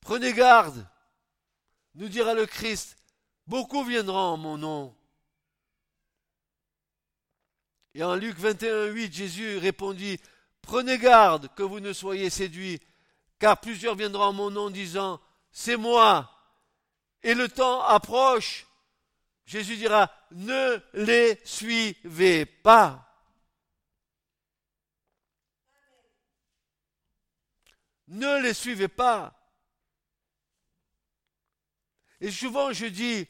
[0.00, 0.84] Prenez garde,
[1.94, 2.96] nous dira le Christ,
[3.50, 4.96] Beaucoup viendront en mon nom.
[7.94, 10.20] Et en Luc 21, 8, Jésus répondit,
[10.62, 12.78] Prenez garde que vous ne soyez séduits,
[13.40, 15.20] car plusieurs viendront en mon nom disant,
[15.50, 16.30] C'est moi.
[17.24, 18.68] Et le temps approche.
[19.46, 23.04] Jésus dira, Ne les suivez pas.
[28.06, 29.36] Ne les suivez pas.
[32.20, 33.26] Et souvent je dis,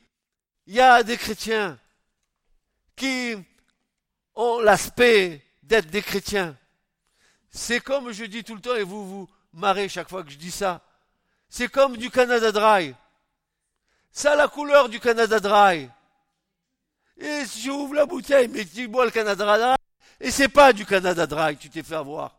[0.70, 1.76] il y a des chrétiens
[2.94, 3.34] qui
[4.36, 6.56] ont l'aspect d'être des chrétiens.
[7.50, 10.38] C'est comme je dis tout le temps, et vous vous marrez chaque fois que je
[10.38, 10.80] dis ça,
[11.48, 12.94] c'est comme du Canada Dry.
[14.12, 15.90] Ça a la couleur du Canada Dry.
[17.16, 19.74] Et si j'ouvre la bouteille, mais tu bois le Canada Dry,
[20.20, 22.36] et c'est pas du Canada Dry que tu t'es fait avoir.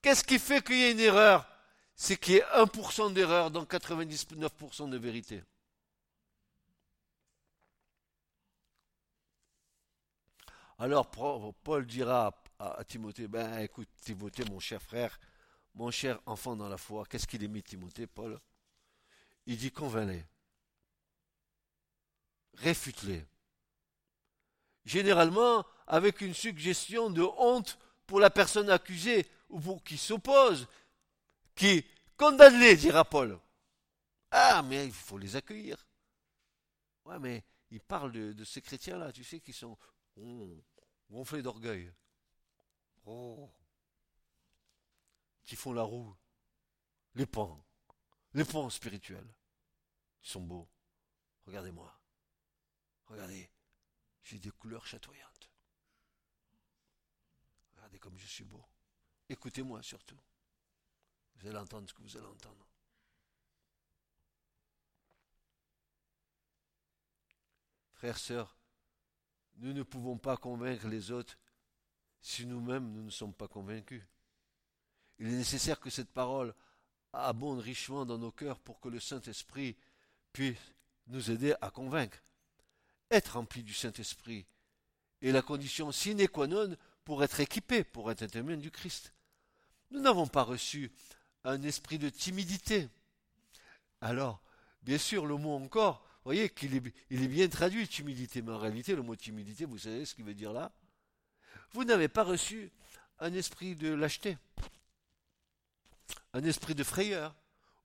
[0.00, 1.51] Qu'est-ce qui fait qu'il y ait une erreur?
[2.02, 5.40] C'est qu'il y ait 1% d'erreur dans 99% de vérité.
[10.78, 11.08] Alors
[11.62, 15.16] Paul dira à Timothée, ben écoute Timothée, mon cher frère,
[15.76, 18.40] mon cher enfant dans la foi, qu'est-ce qu'il mis Timothée, Paul?
[19.46, 20.24] Il dit convainc-les,
[22.54, 23.24] réfute-les.
[24.84, 27.78] Généralement avec une suggestion de honte
[28.08, 30.66] pour la personne accusée ou pour qui s'opposent,
[31.54, 31.86] qui
[32.22, 33.40] condamnent-les, dira Paul.
[34.30, 35.84] Ah, mais il faut les accueillir.
[37.04, 39.76] Ouais, mais il parle de, ces chrétiens-là, tu sais, qui sont
[40.16, 40.64] oh,
[41.10, 41.92] gonflés d'orgueil.
[43.06, 43.50] Oh,
[45.44, 46.14] qui font la roue.
[47.16, 47.66] Les pans.
[48.34, 49.34] Les pans spirituels.
[50.22, 50.68] Ils sont beaux.
[51.46, 51.92] Regardez-moi.
[53.06, 53.50] Regardez.
[54.22, 55.50] J'ai des couleurs chatoyantes.
[57.74, 58.64] Regardez comme je suis beau.
[59.28, 60.20] Écoutez-moi surtout.
[61.42, 62.66] Vous allez entendre ce que vous allez entendre.
[67.94, 68.56] Frères, sœurs,
[69.56, 71.36] nous ne pouvons pas convaincre les autres
[72.20, 74.02] si nous-mêmes nous ne sommes pas convaincus.
[75.18, 76.54] Il est nécessaire que cette parole
[77.12, 79.76] abonde richement dans nos cœurs pour que le Saint-Esprit
[80.32, 80.58] puisse
[81.08, 82.22] nous aider à convaincre.
[83.10, 84.46] Être rempli du Saint-Esprit
[85.20, 89.12] est la condition sine qua non pour être équipé, pour être un témoin du Christ.
[89.90, 90.92] Nous n'avons pas reçu
[91.44, 92.88] un esprit de timidité.
[94.00, 94.42] Alors,
[94.82, 98.94] bien sûr, le mot encore, vous voyez qu'il est, bien traduit, timidité, mais en réalité,
[98.94, 100.72] le mot timidité, vous savez ce qu'il veut dire là?
[101.72, 102.70] Vous n'avez pas reçu
[103.18, 104.36] un esprit de lâcheté,
[106.32, 107.34] un esprit de frayeur,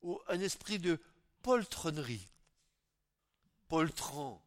[0.02, 1.00] ou un esprit de
[1.42, 2.28] poltronnerie.
[3.68, 4.42] Poltron.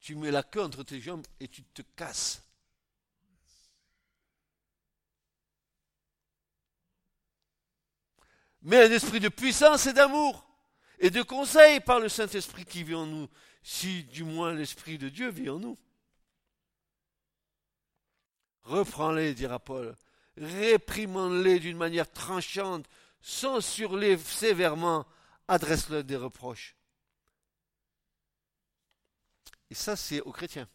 [0.00, 2.45] Tu mets la queue entre tes jambes et tu te casses.
[8.62, 10.46] Mais un esprit de puissance et d'amour
[10.98, 13.28] et de conseil par le Saint-Esprit qui vit en nous,
[13.62, 15.76] si du moins l'Esprit de Dieu vit en nous.
[18.62, 19.96] Reprends-les, dira Paul,
[20.36, 22.86] réprimande-les d'une manière tranchante,
[23.20, 25.06] censure-les sévèrement,
[25.48, 26.76] adresse-leur des reproches.
[29.70, 30.68] Et ça, c'est aux chrétiens.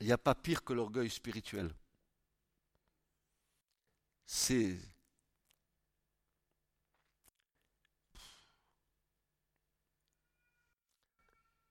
[0.00, 1.74] Il n'y a pas pire que l'orgueil spirituel.
[4.26, 4.78] C'est...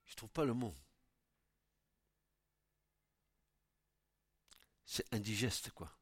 [0.05, 0.75] Je trouve pas le mot.
[4.85, 5.96] C'est indigeste, quoi.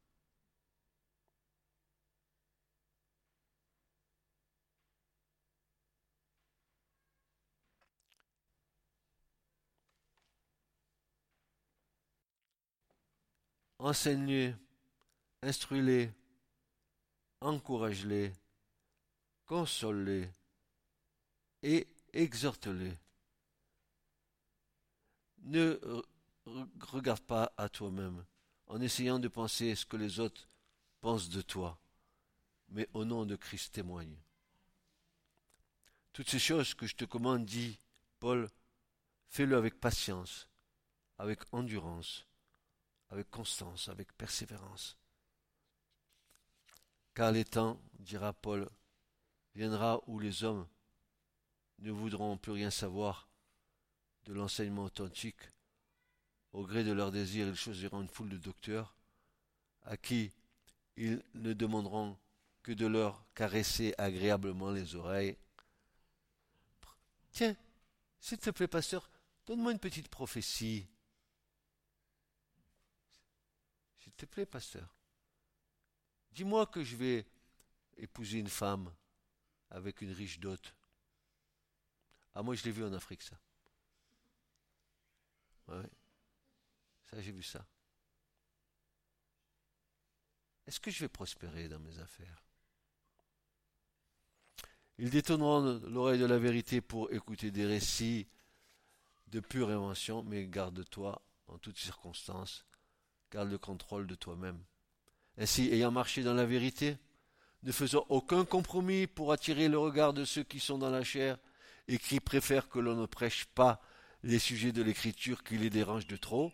[13.78, 14.54] Enseigne-les,
[15.42, 16.10] instruis-les,
[17.40, 18.32] encourage-les,
[19.46, 20.28] console-les
[21.62, 22.96] et exhorte-les.
[25.42, 25.78] Ne
[26.80, 28.24] regarde pas à toi-même
[28.66, 30.48] en essayant de penser ce que les autres
[31.00, 31.78] pensent de toi,
[32.68, 34.16] mais au nom de Christ témoigne.
[36.12, 37.78] Toutes ces choses que je te commande, dit
[38.18, 38.50] Paul,
[39.28, 40.48] fais-le avec patience,
[41.18, 42.25] avec endurance,
[43.10, 44.96] avec constance, avec persévérance.
[47.14, 48.68] Car les temps, dira Paul,
[49.54, 50.66] viendra où les hommes
[51.78, 53.28] ne voudront plus rien savoir
[54.24, 55.40] de l'enseignement authentique.
[56.52, 58.94] Au gré de leurs désirs, ils choisiront une foule de docteurs
[59.84, 60.32] à qui
[60.96, 62.16] ils ne demanderont
[62.62, 65.36] que de leur caresser agréablement les oreilles.
[67.30, 67.54] Tiens,
[68.18, 69.08] s'il te plaît, pasteur,
[69.46, 70.86] donne-moi une petite prophétie.
[74.16, 74.96] Te plaît, pasteur,
[76.32, 77.26] dis-moi que je vais
[77.96, 78.92] épouser une femme
[79.70, 80.74] avec une riche dot.
[82.34, 83.38] Ah, moi, je l'ai vu en Afrique, ça.
[85.68, 85.88] Ouais.
[87.04, 87.66] Ça, j'ai vu ça.
[90.66, 92.42] Est-ce que je vais prospérer dans mes affaires?
[94.98, 98.28] Ils détonneront l'oreille de la vérité pour écouter des récits
[99.28, 102.64] de pure invention, mais garde-toi en toutes circonstances
[103.32, 104.58] garde le contrôle de toi-même.
[105.38, 106.96] Ainsi, ayant marché dans la vérité,
[107.62, 111.36] ne faisant aucun compromis pour attirer le regard de ceux qui sont dans la chair
[111.88, 113.80] et qui préfèrent que l'on ne prêche pas
[114.22, 116.52] les sujets de l'écriture qui les dérangent de trop,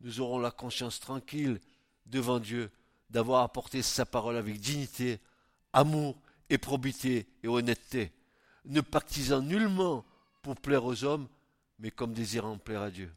[0.00, 1.60] nous aurons la conscience tranquille
[2.06, 2.70] devant Dieu
[3.10, 5.20] d'avoir apporté sa parole avec dignité,
[5.72, 8.12] amour et probité et honnêteté,
[8.64, 10.04] ne pactisant nullement
[10.42, 11.28] pour plaire aux hommes,
[11.78, 13.12] mais comme désirant plaire à Dieu.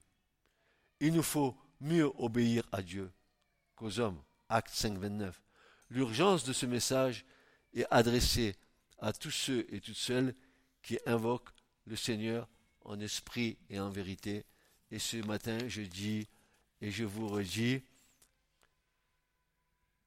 [1.00, 3.11] Il nous faut mieux obéir à Dieu
[3.75, 4.21] qu'aux hommes.
[4.49, 5.41] Acte 5, 29.
[5.89, 7.25] L'urgence de ce message
[7.73, 8.55] est adressée
[8.99, 10.36] à tous ceux et toutes celles
[10.82, 11.53] qui invoquent
[11.86, 12.47] le Seigneur
[12.86, 14.45] en esprit et en vérité.
[14.91, 16.27] Et ce matin, je dis
[16.82, 17.84] et je vous redis,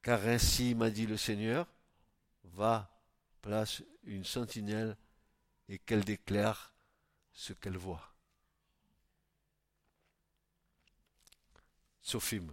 [0.03, 1.67] car ainsi m'a dit le Seigneur,
[2.45, 2.91] va
[3.41, 4.97] place une sentinelle
[5.69, 6.75] et qu'elle déclare
[7.33, 8.12] ce qu'elle voit.
[12.03, 12.53] Sophim,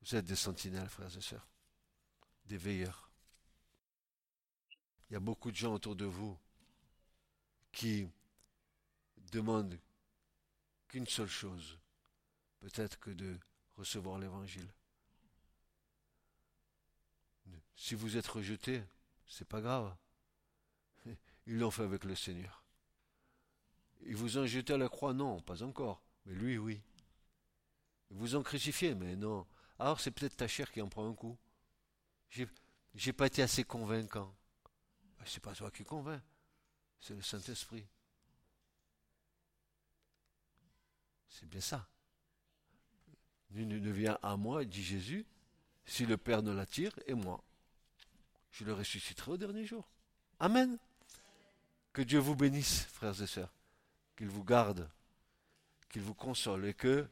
[0.00, 1.48] vous êtes des sentinelles, frères et sœurs,
[2.46, 3.10] des veilleurs.
[5.08, 6.38] Il y a beaucoup de gens autour de vous
[7.72, 8.08] qui
[9.32, 9.78] demandent
[10.88, 11.78] qu'une seule chose,
[12.60, 13.38] peut-être que de
[13.76, 14.72] recevoir l'évangile.
[17.76, 18.82] Si vous êtes rejeté,
[19.26, 19.94] c'est pas grave.
[21.46, 22.62] Ils l'ont fait avec le Seigneur.
[24.06, 26.02] Ils vous ont jeté à la croix, non, pas encore.
[26.26, 26.80] Mais lui, oui.
[28.14, 29.44] Vous ont crucifié, mais non.
[29.78, 31.36] Alors c'est peut-être ta chair qui en prend un coup.
[32.94, 34.34] J'ai pas été assez convaincant.
[35.18, 36.22] Ben, c'est pas toi qui convainc,
[37.00, 37.86] c'est le Saint-Esprit.
[41.28, 41.88] C'est bien ça.
[43.50, 45.26] Nul ne vient à moi, dit Jésus,
[45.84, 47.42] si le Père ne l'attire, et moi.
[48.52, 49.88] Je le ressusciterai au dernier jour.
[50.38, 50.78] Amen.
[51.92, 53.52] Que Dieu vous bénisse, frères et sœurs,
[54.16, 54.88] qu'il vous garde,
[55.88, 57.08] qu'il vous console et que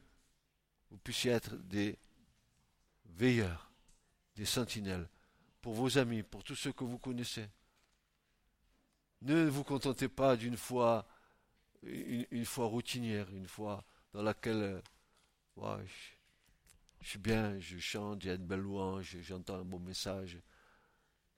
[0.92, 1.98] vous puissiez être des
[3.06, 3.72] veilleurs,
[4.36, 5.08] des sentinelles
[5.62, 7.48] pour vos amis, pour tous ceux que vous connaissez.
[9.22, 11.06] Ne vous contentez pas d'une foi,
[11.82, 14.82] une, foi routinière, une foi dans laquelle
[15.56, 15.62] je,
[17.00, 20.38] je, suis bien, je chante, il y a une belle louange, j'entends un bon message.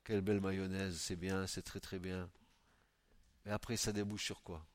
[0.02, 2.28] Quelle belle mayonnaise, c'est bien, c'est très très bien.
[3.44, 4.66] Mais après, ça débouche sur quoi?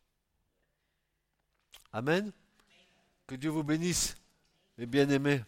[1.92, 2.32] Amen?
[3.28, 4.16] Que Dieu vous bénisse,
[4.80, 5.42] mes bien-aimés.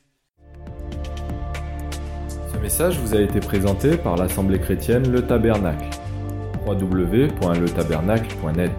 [2.53, 5.89] Ce message vous a été présenté par l'Assemblée chrétienne Le Tabernacle.
[6.65, 8.71] www.letabernacle.net